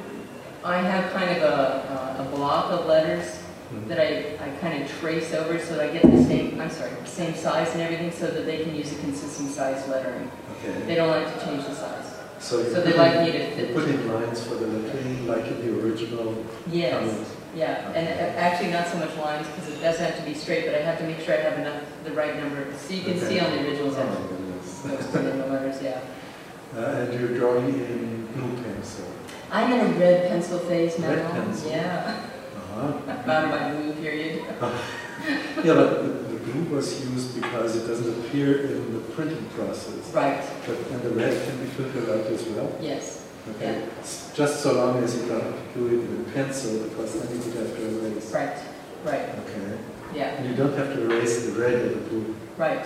I 0.63 0.81
have 0.81 1.11
kind 1.13 1.31
of 1.37 1.43
a, 1.43 2.27
a 2.27 2.35
block 2.35 2.71
of 2.71 2.85
letters 2.85 3.25
mm-hmm. 3.71 3.87
that 3.87 3.99
I, 3.99 4.43
I 4.43 4.49
kind 4.57 4.83
of 4.83 4.91
trace 4.99 5.33
over 5.33 5.57
so 5.57 5.77
that 5.77 5.89
I 5.89 5.93
get 5.93 6.03
the 6.03 6.23
same, 6.25 6.59
I'm 6.59 6.69
sorry, 6.69 6.91
same 7.05 7.33
size 7.33 7.71
and 7.71 7.81
everything 7.81 8.11
so 8.11 8.27
that 8.27 8.45
they 8.45 8.63
can 8.63 8.75
use 8.75 8.91
a 8.91 8.99
consistent 8.99 9.51
size 9.51 9.87
lettering. 9.87 10.29
Okay. 10.57 10.81
They 10.85 10.95
don't 10.95 11.09
like 11.09 11.33
to 11.39 11.45
change 11.45 11.65
the 11.65 11.73
size. 11.73 12.08
So 12.39 12.59
you 12.59 12.71
So 12.73 12.81
they 12.81 12.93
like 12.93 13.19
me 13.25 13.31
to 13.31 13.51
fit. 13.55 13.73
put 13.75 13.87
in 13.87 14.07
lines 14.13 14.41
for 14.43 14.55
the 14.55 14.67
lettering 14.67 15.27
like 15.27 15.45
in 15.47 15.57
the 15.65 15.81
original 15.81 16.45
Yes, 16.71 16.93
comics. 16.93 17.29
yeah, 17.55 17.91
and 17.93 18.07
uh, 18.07 18.39
actually 18.39 18.71
not 18.71 18.87
so 18.87 18.97
much 18.97 19.15
lines 19.17 19.47
because 19.47 19.69
it 19.73 19.81
doesn't 19.81 20.03
have 20.05 20.17
to 20.17 20.23
be 20.25 20.33
straight, 20.33 20.65
but 20.65 20.75
I 20.75 20.79
have 20.81 20.97
to 20.99 21.03
make 21.05 21.19
sure 21.19 21.33
I 21.35 21.41
have 21.41 21.59
enough, 21.59 21.83
the 22.03 22.11
right 22.11 22.35
number. 22.41 22.65
So 22.77 22.93
you 22.93 23.01
can 23.03 23.17
Okay. 23.17 23.27
see 23.27 23.39
on 23.39 23.51
the 23.51 23.67
originals 23.67 23.95
Oh 23.97 24.05
my 24.05 24.27
goodness. 24.27 24.81
those 24.81 25.11
two 25.11 25.37
the 25.37 25.47
letters, 25.47 25.81
yeah. 25.83 25.99
Uh, 26.75 26.79
and 27.01 27.19
you're 27.19 27.35
drawing 27.37 27.67
in 27.67 28.27
blue 28.33 28.63
pencil. 28.63 29.05
I'm 29.51 29.71
in 29.73 29.79
a 29.79 29.99
red 29.99 30.29
pencil 30.29 30.59
phase 30.59 30.99
now. 30.99 31.09
Red 31.09 31.31
pencil. 31.31 31.71
Yeah, 31.71 32.15
Uh-huh. 32.55 32.93
I'm 33.25 33.29
out 33.29 33.43
of 33.45 33.49
my 33.49 33.71
blue 33.81 33.93
period. 33.93 34.43
Yeah, 35.65 35.73
but 35.73 36.28
blue 36.51 36.75
was 36.75 37.03
used 37.09 37.35
because 37.41 37.75
it 37.75 37.87
doesn't 37.87 38.25
appear 38.25 38.61
in 38.67 38.93
the 38.93 38.99
printing 39.13 39.45
process. 39.55 40.13
Right, 40.13 40.41
But 40.65 40.77
and 40.91 41.01
the 41.01 41.09
red 41.11 41.47
can 41.47 41.57
be 41.59 41.65
filtered 41.67 42.09
out 42.09 42.25
as 42.31 42.43
well. 42.47 42.71
yes, 42.81 43.25
Okay. 43.55 43.83
S- 44.01 44.31
Just 44.35 44.61
so 44.61 44.73
long 44.73 45.03
as 45.03 45.15
you 45.15 45.27
don't 45.27 45.55
do 45.73 45.87
it 45.87 46.01
with 46.09 46.33
pencil, 46.33 46.83
because 46.83 47.13
then 47.19 47.31
you 47.35 47.43
would 47.45 47.55
have 47.67 47.75
to 47.77 48.07
erase. 48.09 48.31
right, 48.33 48.57
right, 49.05 49.29
Okay. 49.41 49.77
yeah. 50.13 50.35
And 50.37 50.49
you 50.49 50.55
don't 50.55 50.77
have 50.77 50.93
to 50.93 51.01
erase 51.03 51.45
the 51.45 51.59
red 51.59 51.73
or 51.73 51.89
the 51.89 51.95
blue. 52.09 52.35
Right. 52.57 52.85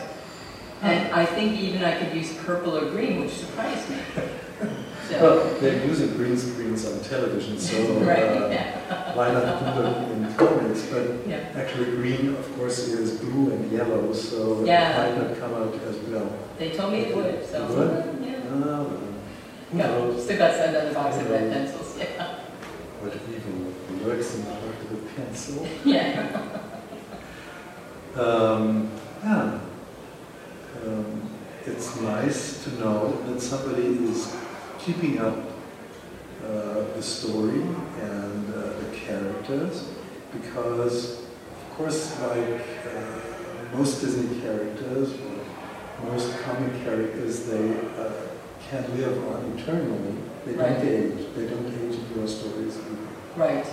And 0.81 1.13
I 1.13 1.25
think 1.25 1.59
even 1.59 1.83
I 1.83 1.97
could 1.99 2.13
use 2.15 2.33
purple 2.45 2.77
or 2.77 2.89
green, 2.91 3.21
which 3.21 3.31
surprised 3.31 3.89
me. 3.89 3.97
So, 5.09 5.19
Well, 5.21 5.59
they're 5.59 5.85
using 5.85 6.15
green 6.15 6.37
screens 6.37 6.85
on 6.85 6.99
television, 7.01 7.59
so 7.59 7.77
right, 8.07 8.23
uh, 8.23 8.47
yeah, 8.49 9.13
why 9.15 9.31
not 9.33 9.59
put 9.59 9.83
them 9.83 10.23
in 10.23 10.33
comics? 10.35 10.83
But 10.83 11.27
yeah. 11.27 11.49
Actually, 11.55 11.91
green, 11.97 12.29
of 12.35 12.55
course, 12.55 12.79
is 12.87 13.19
blue 13.19 13.51
and 13.51 13.71
yellow, 13.71 14.13
so 14.13 14.63
Yeah. 14.63 15.05
it 15.05 15.17
might 15.19 15.27
not 15.29 15.39
come 15.39 15.53
out 15.55 15.73
as 15.87 15.97
well. 16.07 16.31
They 16.57 16.69
told 16.71 16.93
me 16.93 16.99
it 16.99 17.15
would, 17.15 17.45
so, 17.45 17.63
It 17.65 17.69
would? 17.69 18.27
yeah. 18.27 18.39
Ah, 18.49 18.83
well, 18.83 18.99
who 19.71 19.77
knows 19.77 20.23
Still 20.23 20.37
got 20.37 20.53
another 20.69 20.93
box 20.93 21.17
of 21.17 21.29
red 21.29 21.47
Yeah. 21.47 21.53
pencils, 21.53 21.97
yeah. 21.99 22.27
what 23.01 23.13
evil 23.13 24.07
lurks 24.07 24.35
in 24.35 24.45
the 24.45 24.51
heart 24.51 24.79
of 24.83 24.91
a 24.93 25.21
pencil? 25.21 25.67
Yeah, 25.83 26.27
Um, 28.15 28.89
yeah. 29.23 29.59
Um, 30.85 31.29
it's 31.65 31.99
nice 32.01 32.63
to 32.65 32.69
know 32.79 33.17
that 33.25 33.41
somebody 33.41 33.83
is 34.09 34.35
keeping 34.85 35.19
up 35.19 35.37
uh, 36.43 36.83
the 36.95 37.01
story 37.01 37.61
and 37.61 38.53
uh, 38.53 38.73
the 38.79 38.89
characters, 39.05 39.89
because, 40.33 41.19
of 41.21 41.77
course, 41.77 42.19
like 42.21 42.61
uh, 42.85 43.77
most 43.77 44.01
Disney 44.01 44.41
characters, 44.41 45.13
or 45.13 46.11
most 46.11 46.37
comic 46.43 46.83
characters, 46.83 47.45
they 47.45 47.71
uh, 47.97 48.11
can 48.69 48.83
live 48.97 49.17
on 49.33 49.57
eternally. 49.57 50.15
They 50.45 50.53
Right. 50.53 50.77
don't 50.77 50.87
age. 50.87 51.25
They 51.35 51.45
don't 51.47 51.67
age 51.67 51.95
in 51.95 52.17
your 52.19 52.27
stories 52.27 52.75
either. 52.77 53.07
right, 53.37 53.65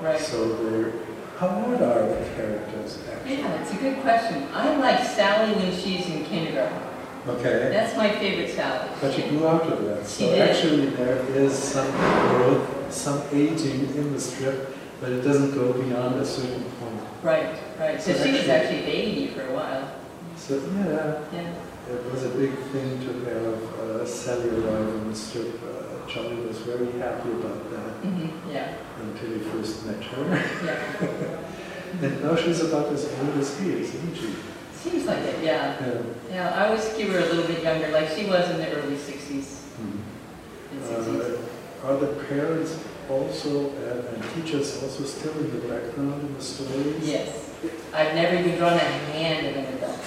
right. 0.00 0.20
So 0.20 0.54
they're, 0.62 0.92
how 1.38 1.64
old 1.66 1.82
are 1.82 2.06
the 2.06 2.24
characters 2.36 2.98
actually? 3.12 3.38
Yeah, 3.38 3.60
it's 3.60 3.72
a 3.72 3.76
good 3.76 4.00
question. 4.02 4.46
I 4.54 4.76
like 4.76 5.04
Sally 5.04 5.52
when 5.54 5.72
she's 5.76 6.06
in 6.06 6.24
kindergarten. 6.24 6.78
Okay, 7.26 7.68
That's 7.72 7.96
my 7.96 8.10
favorite 8.10 8.50
Sally. 8.54 8.88
but 9.00 9.18
you 9.18 9.28
grew 9.30 9.46
out 9.46 9.62
of 9.62 9.84
that. 9.84 10.06
So 10.06 10.34
actually 10.34 10.86
there 10.90 11.18
is 11.36 11.52
some 11.52 11.90
growth, 11.90 12.92
some 12.92 13.22
aging 13.32 13.94
in 13.96 14.12
the 14.12 14.20
strip, 14.20 14.74
but 15.00 15.10
it 15.12 15.22
doesn't 15.22 15.52
go 15.54 15.72
beyond 15.72 16.16
a 16.20 16.24
certain 16.24 16.64
point. 16.80 17.00
Right, 17.22 17.54
right. 17.78 18.00
So 18.00 18.12
So 18.12 18.24
she 18.24 18.32
was 18.32 18.48
actually- 18.48 18.50
actually 18.52 18.82
baby 18.82 19.26
for 19.34 19.42
a 19.42 19.52
while. 19.54 19.88
So 20.36 20.54
yeah, 20.56 21.20
Yeah, 21.32 21.94
it 21.94 22.12
was 22.12 22.24
a 22.24 22.28
big 22.30 22.54
thing 22.72 23.00
to 23.06 23.12
have 23.30 23.60
uh, 23.80 24.06
Sally 24.06 24.48
arrive 24.50 24.88
on 24.88 25.10
the 25.10 25.14
strip. 25.16 25.60
Uh, 25.62 26.08
Charlie 26.08 26.46
was 26.46 26.58
very 26.58 26.92
happy 26.98 27.30
about 27.32 27.70
that 27.70 27.92
hmm 28.08 28.50
yeah, 28.50 28.74
until 29.02 29.28
he 29.34 29.40
first 29.40 29.84
met 29.84 30.02
her. 30.02 30.24
yeah. 30.64 32.02
and 32.02 32.22
now 32.22 32.34
she's 32.36 32.62
about 32.62 32.90
as 32.92 33.04
old 33.20 33.36
as 33.38 33.58
he 33.60 33.70
is, 33.72 33.94
isn't 33.94 34.16
she? 34.16 34.34
Seems 34.82 35.06
like 35.06 35.18
it, 35.18 35.42
yeah. 35.44 35.76
Yeah. 35.80 36.02
Yeah, 36.30 36.54
I 36.54 36.68
always 36.68 36.88
keep 36.96 37.08
her 37.08 37.18
a 37.18 37.26
little 37.26 37.46
bit 37.46 37.62
younger, 37.62 37.88
like 37.88 38.08
she 38.08 38.26
was 38.26 38.48
in 38.50 38.58
the 38.58 38.70
early 38.76 38.96
60s 38.96 39.64
Mhm. 39.78 40.00
and 40.72 40.82
60s. 40.84 41.40
Uh, 41.82 41.86
Are 41.86 41.96
the 41.96 42.08
parents 42.28 42.76
also, 43.08 43.70
uh, 43.70 44.12
and 44.14 44.22
teachers 44.34 44.82
also 44.82 45.04
still 45.04 45.32
in 45.38 45.50
the 45.54 45.62
background 45.68 46.20
in 46.28 46.34
the 46.36 46.42
stories? 46.42 47.02
Yes. 47.02 47.28
I've 47.94 48.14
never 48.14 48.34
even 48.36 48.56
drawn 48.58 48.72
a 48.74 48.78
hand 49.14 49.46
of 49.46 49.56
an 49.56 49.66
adult. 49.74 50.00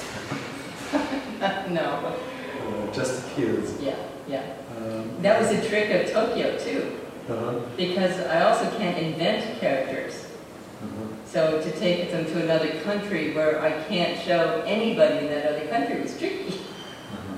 no. 1.69 1.81
Uh, 1.81 2.93
Just 2.93 3.33
kids? 3.35 3.71
Yeah, 3.81 3.95
yeah. 4.27 4.43
Um, 4.77 5.11
That 5.21 5.39
was 5.41 5.49
a 5.51 5.61
trick 5.67 5.89
of 5.91 6.11
Tokyo 6.11 6.57
too, 6.57 6.91
uh-huh, 7.29 7.53
because 7.77 8.19
I 8.27 8.41
also 8.43 8.65
can't 8.77 8.97
invent 8.97 9.59
characters. 9.59 10.13
So 11.31 11.61
to 11.61 11.71
take 11.79 12.11
them 12.11 12.25
to 12.25 12.43
another 12.43 12.81
country 12.81 13.33
where 13.33 13.61
I 13.61 13.71
can't 13.85 14.19
show 14.19 14.61
anybody 14.67 15.19
in 15.19 15.27
that 15.27 15.45
other 15.55 15.65
country 15.67 16.01
was 16.01 16.17
tricky. 16.17 16.55
Uh-huh. 16.55 17.37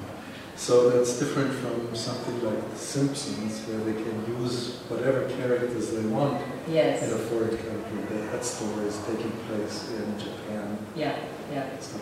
So 0.56 0.89
that's 0.89 1.19
different 1.19 1.53
from 1.53 1.95
something 1.95 2.43
like 2.43 2.71
The 2.71 2.75
Simpsons, 2.75 3.62
where 3.67 3.77
they 3.86 3.93
can 3.93 4.41
use 4.41 4.79
whatever 4.89 5.29
characters 5.38 5.91
they 5.91 6.06
want 6.08 6.41
in 6.67 6.75
a 6.75 7.17
foreign 7.29 7.56
country. 7.56 7.99
They 8.10 8.25
had 8.32 8.43
stories 8.43 8.97
taking 9.06 9.32
place 9.47 9.91
in 9.91 10.17
Japan 10.17 10.75
Yeah, 10.95 11.15
yeah. 11.51 11.62
and 11.69 11.84
stuff. 11.84 12.01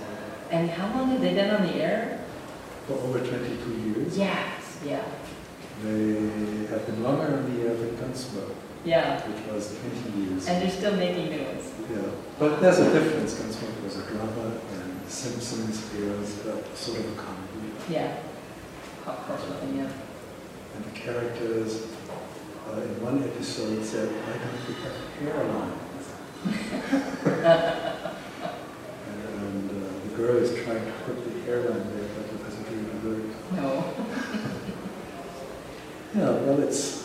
And 0.49 0.69
how 0.69 0.97
long 0.97 1.09
have 1.09 1.19
they 1.19 1.33
been 1.33 1.53
on 1.53 1.63
the 1.63 1.75
air? 1.75 2.23
For 2.87 2.93
over 2.93 3.19
22 3.19 3.69
years. 3.99 4.17
Yes, 4.17 4.79
yeah, 4.85 5.03
They 5.83 6.67
have 6.71 6.85
been 6.85 7.03
longer 7.03 7.35
on 7.35 7.53
the 7.53 7.67
air 7.67 7.75
than 7.75 7.97
Gunsmoke, 7.97 8.55
yeah. 8.85 9.21
which 9.27 9.45
was 9.51 9.77
20 9.79 10.19
years. 10.19 10.47
And 10.47 10.61
they're 10.61 10.69
still 10.69 10.95
making 10.95 11.29
new 11.29 11.43
ones. 11.43 11.71
Yeah, 11.91 12.11
but 12.39 12.61
there's 12.61 12.79
a 12.79 12.91
difference. 12.91 13.35
Gunsmoke 13.35 13.83
was 13.83 13.97
a 13.97 14.03
drama, 14.03 14.59
and 14.73 15.09
Simpsons 15.09 15.91
a 15.93 16.75
sort 16.75 16.99
of 16.99 17.11
a 17.11 17.15
comedy. 17.15 17.71
Yeah. 17.89 18.17
Pop 19.03 19.27
culture 19.27 19.55
yeah. 19.73 19.89
And 20.75 20.85
the 20.85 20.91
characters 20.91 21.87
uh, 22.67 22.81
in 22.81 23.01
one 23.01 23.23
episode 23.23 23.83
said, 23.83 24.09
"Why 24.09 24.37
don't 24.37 24.67
we 24.67 24.73
have 24.81 24.97
hairlines?" 25.19 26.05
and 29.45 29.69
the 29.69 30.15
girl 30.15 30.37
is 30.37 30.51
trying 30.63 30.85
to 30.85 30.91
put 31.05 31.17
the 31.25 31.41
hairline 31.41 31.85
there, 31.95 32.07
but 32.15 32.25
it 32.25 32.39
doesn't 32.43 32.65
really 32.69 32.85
work. 33.03 33.29
No. 33.53 33.69
Yeah, 36.13 36.31
well, 36.43 36.59
it's 36.59 37.00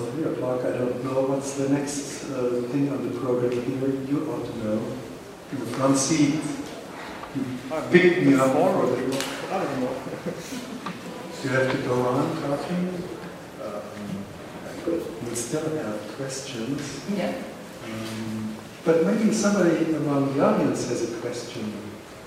almost 0.00 0.14
three 0.14 0.32
o'clock. 0.32 0.64
I 0.64 0.70
don't 0.70 1.04
know 1.04 1.22
what's 1.22 1.54
the 1.54 1.68
next 1.68 2.30
uh, 2.30 2.62
thing 2.70 2.88
on 2.90 3.08
the 3.08 3.18
program 3.18 3.52
here. 3.52 3.88
You 4.08 4.30
ought 4.30 4.44
to 4.44 4.58
know. 4.64 4.82
In 5.52 5.58
the 5.58 5.66
front 5.66 5.96
seat, 5.96 6.40
you 7.34 7.44
picked 7.90 8.22
me 8.24 8.34
up 8.34 8.52
for 8.52 8.86
the 8.86 9.24
I 9.50 9.64
don't 9.64 9.80
know. 9.80 9.96
Do 11.42 11.48
you 11.48 11.54
have 11.54 11.72
to 11.72 11.78
go 11.88 12.02
on 12.06 12.42
talking? 12.42 13.02
Um, 13.62 15.04
we 15.28 15.34
still 15.34 15.76
have 15.76 16.00
questions. 16.16 17.04
Yeah. 17.16 17.34
Um, 17.84 18.56
but 18.84 19.04
maybe 19.06 19.32
somebody 19.32 19.92
among 19.94 20.36
the 20.36 20.44
audience 20.44 20.88
has 20.88 21.12
a 21.12 21.16
question 21.20 21.72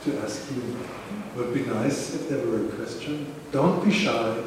to 0.04 0.20
ask 0.20 0.52
you. 0.52 0.78
Would 1.38 1.54
be 1.54 1.64
nice 1.64 2.14
if 2.14 2.30
there 2.30 2.46
were 2.46 2.66
a 2.66 2.70
question. 2.70 3.34
Don't 3.52 3.84
be 3.84 3.92
shy. 3.92 4.38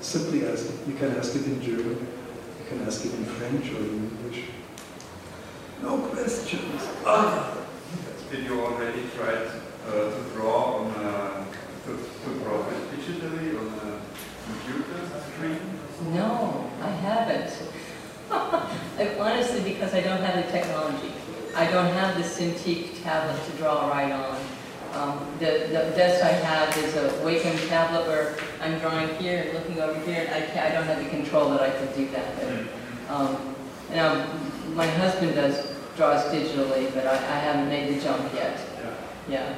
Simply 0.00 0.46
ask 0.46 0.66
it. 0.66 0.88
You 0.88 0.94
can 0.94 1.16
ask 1.16 1.36
it 1.36 1.44
in 1.44 1.62
German. 1.62 2.06
You 2.72 2.78
can 2.78 2.86
ask 2.86 3.04
it 3.04 3.12
in 3.12 3.24
French 3.26 3.70
or 3.72 3.80
in 3.80 4.08
English. 4.08 4.44
No 5.82 5.98
questions. 5.98 6.88
Ah. 7.04 7.58
Did 8.30 8.44
you 8.44 8.64
already 8.64 9.02
try 9.14 9.34
uh, 9.34 9.90
to 9.90 10.22
draw 10.32 10.78
on 10.78 10.86
a, 11.04 11.46
to, 11.84 11.90
to 11.92 12.38
draw 12.40 12.66
it 12.70 12.80
digitally 12.92 13.60
on 13.60 13.66
a 13.78 14.00
computer 14.46 15.04
screen? 15.34 15.60
No, 16.14 16.70
I 16.80 16.88
haven't. 16.88 17.52
Honestly, 19.20 19.60
because 19.70 19.92
I 19.92 20.00
don't 20.00 20.22
have 20.22 20.42
the 20.42 20.50
technology. 20.50 21.12
I 21.54 21.66
don't 21.70 21.92
have 21.92 22.16
the 22.16 22.22
Cintiq 22.22 23.02
tablet 23.02 23.38
to 23.44 23.52
draw 23.58 23.90
right 23.90 24.12
on. 24.12 24.38
Um, 24.92 25.26
The, 25.38 25.66
the 25.68 25.92
best 25.96 26.22
I 26.22 26.32
have 26.32 26.76
is 26.76 26.94
a 26.96 27.08
Wacom 27.24 27.56
tablet 27.68 28.06
where 28.06 28.36
I'm 28.60 28.78
drawing 28.78 29.08
here 29.16 29.42
and 29.42 29.52
looking 29.54 29.80
over 29.80 29.98
here, 30.00 30.24
and 30.26 30.34
I 30.34 30.46
can't, 30.46 30.70
I 30.70 30.74
don't 30.74 30.84
have 30.86 31.02
the 31.02 31.10
control 31.10 31.50
that 31.50 31.60
I 31.62 31.70
can 31.70 31.88
do 31.96 32.08
that 32.10 32.36
with. 32.36 32.68
Um, 33.08 33.36
Now, 33.90 34.26
my 34.74 34.86
husband 34.86 35.34
does, 35.34 35.66
draws 35.96 36.24
digitally, 36.32 36.92
but 36.94 37.06
I, 37.06 37.14
I 37.16 37.38
haven't 37.46 37.68
made 37.68 37.94
the 37.94 38.00
jump 38.02 38.32
yet. 38.34 38.58
Yeah. 39.28 39.54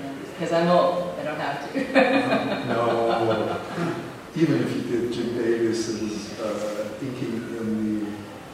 Yeah. 0.00 0.12
Because 0.38 0.52
I'm 0.52 0.68
old, 0.68 1.14
I 1.18 1.24
don't 1.24 1.40
have 1.40 1.72
to. 1.72 1.78
no. 2.68 3.58
Even 4.36 4.62
if 4.62 4.76
you 4.76 4.82
did 4.82 5.12
Jim 5.12 5.34
Davis's 5.34 6.38
uh, 6.38 6.88
inking 7.02 7.34
in 7.58 8.04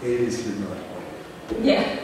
the 0.00 0.06
80s, 0.06 0.46
you're 0.46 0.68
not 0.68 0.78
old. 0.78 1.64
Yeah, 1.64 1.98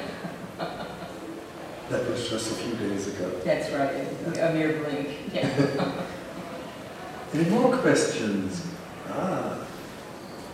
That 1.91 2.09
was 2.09 2.31
just 2.31 2.53
a 2.53 2.55
few 2.55 2.75
days 2.77 3.09
ago. 3.09 3.31
that's 3.45 3.69
right, 3.73 4.07
a 4.39 4.55
mere 4.55 4.79
blink, 4.79 5.09
yeah. 5.35 5.49
Any 7.35 7.51
more 7.51 7.77
questions? 7.79 8.65
Ah, 9.09 9.59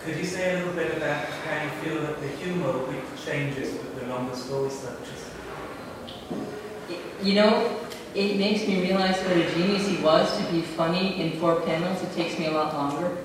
Could 0.03 0.17
you 0.17 0.25
say 0.25 0.55
a 0.55 0.59
little 0.59 0.73
bit 0.73 0.97
about 0.97 1.27
how 1.27 1.63
you 1.63 1.71
feel 1.83 2.01
that 2.03 2.21
the 2.23 2.29
humour 2.29 2.73
changes 3.23 3.73
with 3.73 4.01
the 4.01 4.07
longer 4.07 4.35
story 4.35 4.71
structures? 4.71 5.25
You 7.23 7.35
know, 7.35 7.81
it 8.15 8.39
makes 8.39 8.67
me 8.67 8.81
realize 8.81 9.19
what 9.19 9.37
a 9.37 9.51
genius 9.53 9.87
he 9.87 10.03
was 10.03 10.35
to 10.39 10.53
be 10.53 10.63
funny 10.63 11.21
in 11.21 11.39
four 11.39 11.61
panels. 11.61 12.03
It 12.03 12.13
takes 12.15 12.39
me 12.39 12.47
a 12.47 12.53
lot 12.53 12.73
longer. 12.73 13.19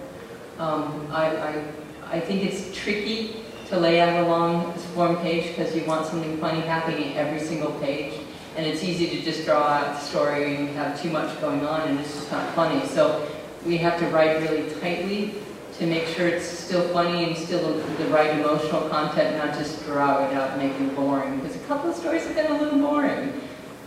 Um, 0.59 1.07
I, 1.11 1.25
I, 1.37 1.63
I 2.11 2.19
think 2.19 2.43
it's 2.43 2.75
tricky 2.77 3.40
to 3.71 3.79
lay 3.79 4.01
out 4.01 4.21
a 4.21 4.27
long 4.27 4.73
form 4.93 5.15
page 5.17 5.47
because 5.47 5.73
you 5.73 5.81
want 5.85 6.05
something 6.05 6.37
funny 6.39 6.59
happening 6.59 7.15
every 7.15 7.39
single 7.39 7.71
page. 7.79 8.13
And 8.57 8.65
it's 8.65 8.83
easy 8.83 9.09
to 9.11 9.21
just 9.21 9.45
draw 9.45 9.63
out 9.63 9.95
the 9.95 9.99
story 9.99 10.57
and 10.57 10.67
have 10.75 11.01
too 11.01 11.09
much 11.09 11.39
going 11.39 11.65
on 11.65 11.87
and 11.87 11.97
it's 11.97 12.13
just 12.13 12.31
not 12.33 12.53
funny. 12.53 12.85
So 12.87 13.25
we 13.65 13.77
have 13.77 13.97
to 13.99 14.07
write 14.07 14.41
really 14.41 14.69
tightly 14.81 15.35
to 15.79 15.87
make 15.87 16.05
sure 16.07 16.27
it's 16.27 16.45
still 16.45 16.85
funny 16.89 17.23
and 17.23 17.37
still 17.37 17.77
the 17.97 18.07
right 18.07 18.37
emotional 18.37 18.89
content, 18.89 19.37
not 19.37 19.57
just 19.57 19.85
draw 19.85 20.27
it 20.27 20.33
out 20.33 20.49
and 20.49 20.61
make 20.61 20.77
it 20.77 20.93
boring. 20.93 21.39
Because 21.39 21.55
a 21.55 21.59
couple 21.59 21.91
of 21.91 21.95
stories 21.95 22.25
have 22.25 22.35
been 22.35 22.51
a 22.51 22.61
little 22.61 22.77
boring. 22.77 23.31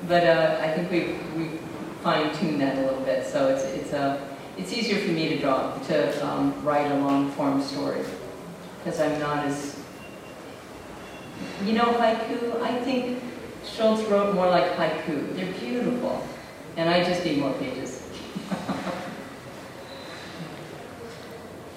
But 0.09 0.25
uh, 0.25 0.61
I 0.63 0.73
think 0.73 0.91
we 0.91 1.01
we 1.37 1.59
fine-tuned 2.03 2.61
that 2.61 2.79
a 2.79 2.83
little 2.83 3.01
bit, 3.01 3.27
so 3.27 3.49
it's 3.49 3.65
it's 3.65 3.93
a 3.93 4.21
it's 4.59 4.73
easier 4.73 4.99
for 4.99 5.13
me 5.13 5.29
to 5.31 5.39
draw 5.39 5.77
to 5.89 6.27
um, 6.27 6.55
write 6.63 6.91
a 6.91 6.97
long-form 6.97 7.63
story 7.63 8.03
because 8.85 9.01
I'm 9.01 9.19
not 9.19 9.45
as 9.47 9.77
you 11.65 11.73
know 11.73 11.93
haiku. 11.95 12.61
I 12.63 12.79
think 12.85 13.23
Schulz 13.65 14.03
wrote 14.05 14.35
more 14.35 14.49
like 14.49 14.73
haiku. 14.77 15.35
They're 15.35 15.53
beautiful, 15.55 16.27
and 16.77 16.89
I 16.91 17.03
just 17.03 17.25
need 17.25 17.39
more 17.39 17.53
pages. 17.55 18.03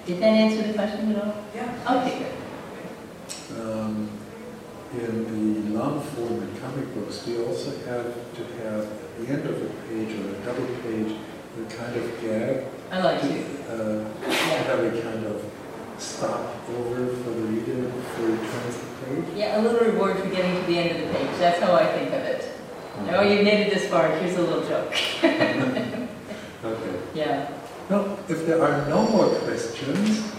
Did 0.06 0.20
that 0.20 0.34
answer 0.44 0.62
the 0.66 0.72
question 0.74 1.14
at 1.16 1.24
all? 1.24 1.34
Yeah. 1.54 2.00
Okay, 2.02 2.18
good. 2.18 2.34
um, 3.60 4.08
in 4.94 5.24
the 5.72 5.78
long 5.78 6.00
form 6.02 6.42
in 6.42 6.56
comic 6.60 6.94
books, 6.94 7.26
we 7.26 7.38
also 7.44 7.70
have 7.86 8.14
to 8.36 8.42
have 8.62 8.84
at 8.86 9.16
the 9.20 9.26
end 9.32 9.46
of 9.46 9.56
a 9.62 9.68
page 9.88 10.12
or 10.18 10.28
a 10.30 10.32
double 10.46 10.66
page 10.82 11.12
the 11.56 11.64
kind 11.74 11.94
of 11.96 12.20
gag 12.22 12.64
I 12.90 13.00
like 13.00 13.20
to 13.20 13.26
you. 13.26 13.44
uh, 13.68 14.04
Yeah. 14.22 14.32
have 14.70 14.80
a 14.80 14.90
kind 15.02 15.26
of 15.26 15.44
stop 16.00 16.40
over 16.70 17.06
for 17.08 17.30
the 17.30 17.42
reader 17.42 17.88
before 17.88 18.28
he 18.28 18.36
turns 18.36 18.76
the 18.78 19.06
page. 19.06 19.36
Yeah, 19.36 19.60
a 19.60 19.62
little 19.62 19.80
reward 19.92 20.18
for 20.18 20.28
getting 20.28 20.54
to 20.60 20.66
the 20.66 20.78
end 20.78 20.90
of 21.02 21.08
the 21.08 21.18
page. 21.18 21.30
That's 21.38 21.60
how 21.60 21.74
I 21.74 21.86
think 21.86 22.08
of 22.08 22.22
it. 22.22 22.52
Oh, 23.10 23.22
you 23.22 23.42
made 23.44 23.66
it 23.66 23.74
this 23.74 23.88
far. 23.88 24.08
Here's 24.18 24.36
a 24.36 24.42
little 24.42 24.66
joke. 24.68 24.94
Okay. 26.64 26.98
Yeah. 27.14 27.50
Well, 27.88 28.18
if 28.28 28.44
there 28.44 28.60
are 28.60 28.88
no 28.88 29.08
more 29.08 29.28
questions, 29.46 30.32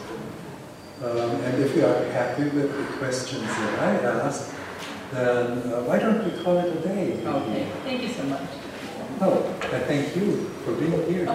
um, 1.01 1.31
and 1.47 1.63
if 1.63 1.73
you 1.77 1.85
are 1.85 2.03
happy 2.11 2.43
with 2.43 2.75
the 2.75 2.97
questions 2.97 3.47
that 3.47 3.79
I 3.79 3.91
asked, 4.19 4.53
then 5.13 5.71
uh, 5.71 5.81
why 5.83 5.97
don't 5.97 6.25
we 6.25 6.43
call 6.43 6.57
it 6.57 6.75
a 6.75 6.79
day? 6.81 7.23
Okay. 7.25 7.67
Thank 7.85 8.01
you 8.03 8.09
so 8.09 8.23
much. 8.23 8.41
Oh, 9.21 9.45
I 9.61 9.79
thank 9.79 10.13
you 10.17 10.49
for 10.65 10.73
being 10.73 10.91
here. 11.09 11.25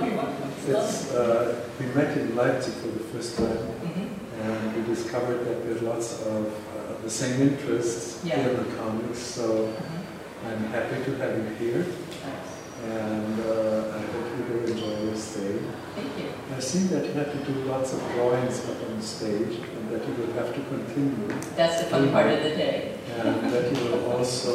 It's, 0.67 1.13
uh, 1.13 1.55
we 1.79 1.87
met 1.87 2.17
in 2.17 2.35
Leipzig 2.37 2.75
for 2.75 2.89
the 2.89 3.05
first 3.13 3.37
time, 3.37 3.59
Mhm. 3.85 4.09
and 4.45 4.77
we 4.77 4.95
discovered 4.95 5.41
that 5.47 5.59
there's 5.65 5.83
lots 5.83 6.23
of 6.23 6.47
uh, 6.47 7.03
the 7.03 7.11
same 7.11 7.37
interests 7.43 8.25
Yeah. 8.25 8.39
in 8.41 8.57
the 8.57 8.65
comics, 8.81 9.19
so 9.19 9.69
Mhm. 9.69 10.49
I'm 10.49 10.65
happy 10.73 10.97
to 11.05 11.11
have 11.21 11.33
you 11.37 11.45
here, 11.61 11.85
Nice. 11.85 12.53
and 12.99 13.35
uh, 13.41 13.99
I 13.99 14.01
hope 14.13 14.27
you 14.37 14.45
will 14.51 14.65
enjoy 14.73 15.05
your 15.05 15.17
stay. 15.17 15.55
Thank 15.97 16.13
you. 16.19 16.29
I 16.57 16.61
see 16.61 16.85
that 16.93 17.05
you 17.07 17.13
have 17.21 17.31
to 17.37 17.41
do 17.53 17.55
lots 17.69 17.93
of 17.93 18.01
drawings 18.15 18.57
up 18.71 18.79
on 18.89 19.03
stage, 19.03 19.55
and 19.77 19.85
that 19.93 20.03
you 20.09 20.15
will 20.19 20.33
have 20.41 20.55
to 20.57 20.61
continue, 20.73 21.29
That's 21.57 21.77
the 21.83 21.87
fun 21.93 22.09
part 22.11 22.31
of 22.33 22.43
the 22.43 22.55
day. 22.65 22.77
and 23.21 23.53
that 23.53 23.65
you 23.71 23.79
will 23.85 24.13
also 24.17 24.55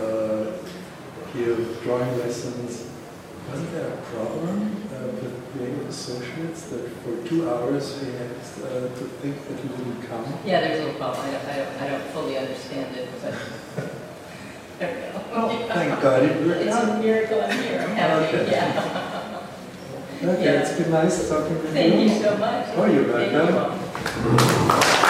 uh, 0.00 0.44
give 1.36 1.82
drawing 1.84 2.18
lessons. 2.24 2.84
Wasn't 3.50 3.72
there 3.74 3.88
a 3.88 4.00
problem 4.16 4.81
uh, 4.92 5.06
with 5.08 5.52
Creative 5.52 5.88
Associates 5.88 6.62
that 6.70 6.88
for 7.02 7.26
two 7.28 7.48
hours 7.48 8.00
we 8.02 8.12
had 8.12 8.30
uh, 8.30 8.88
to 8.98 9.04
think 9.20 9.36
that 9.48 9.62
you 9.62 9.68
didn't 9.70 10.02
come? 10.08 10.24
Yeah, 10.44 10.60
there's 10.60 10.80
a 10.80 10.84
little 10.84 10.98
problem. 11.00 11.26
I 11.26 11.32
don't, 11.32 11.46
I 11.46 11.56
don't, 11.56 11.82
I 11.82 11.88
don't 11.90 12.04
fully 12.12 12.38
understand 12.38 12.94
it, 12.96 13.08
but 13.22 13.34
there 14.78 14.94
we 14.94 15.00
go. 15.18 15.24
Oh, 15.34 15.66
thank 15.68 16.02
God 16.02 16.22
it 16.22 16.46
worked 16.46 16.60
It's 16.62 16.76
a 16.76 16.98
miracle 16.98 17.40
I'm 17.42 17.58
here. 17.62 17.80
I'm 17.80 17.94
happy. 17.96 18.36
Okay. 18.36 18.50
Yeah. 18.50 19.38
Okay, 20.22 20.44
Yeah. 20.44 20.60
it's 20.60 20.78
been 20.78 20.90
nice 20.92 21.28
talking 21.28 21.54
with 21.58 21.64
you. 21.66 21.72
Thank 21.72 22.10
you 22.10 22.18
so 22.22 22.36
much. 22.36 22.66
Oh, 22.76 22.84
you're 22.86 23.04
Thank 23.04 23.32
welcome. 23.32 23.78
you 23.78 24.70
all. 24.70 25.08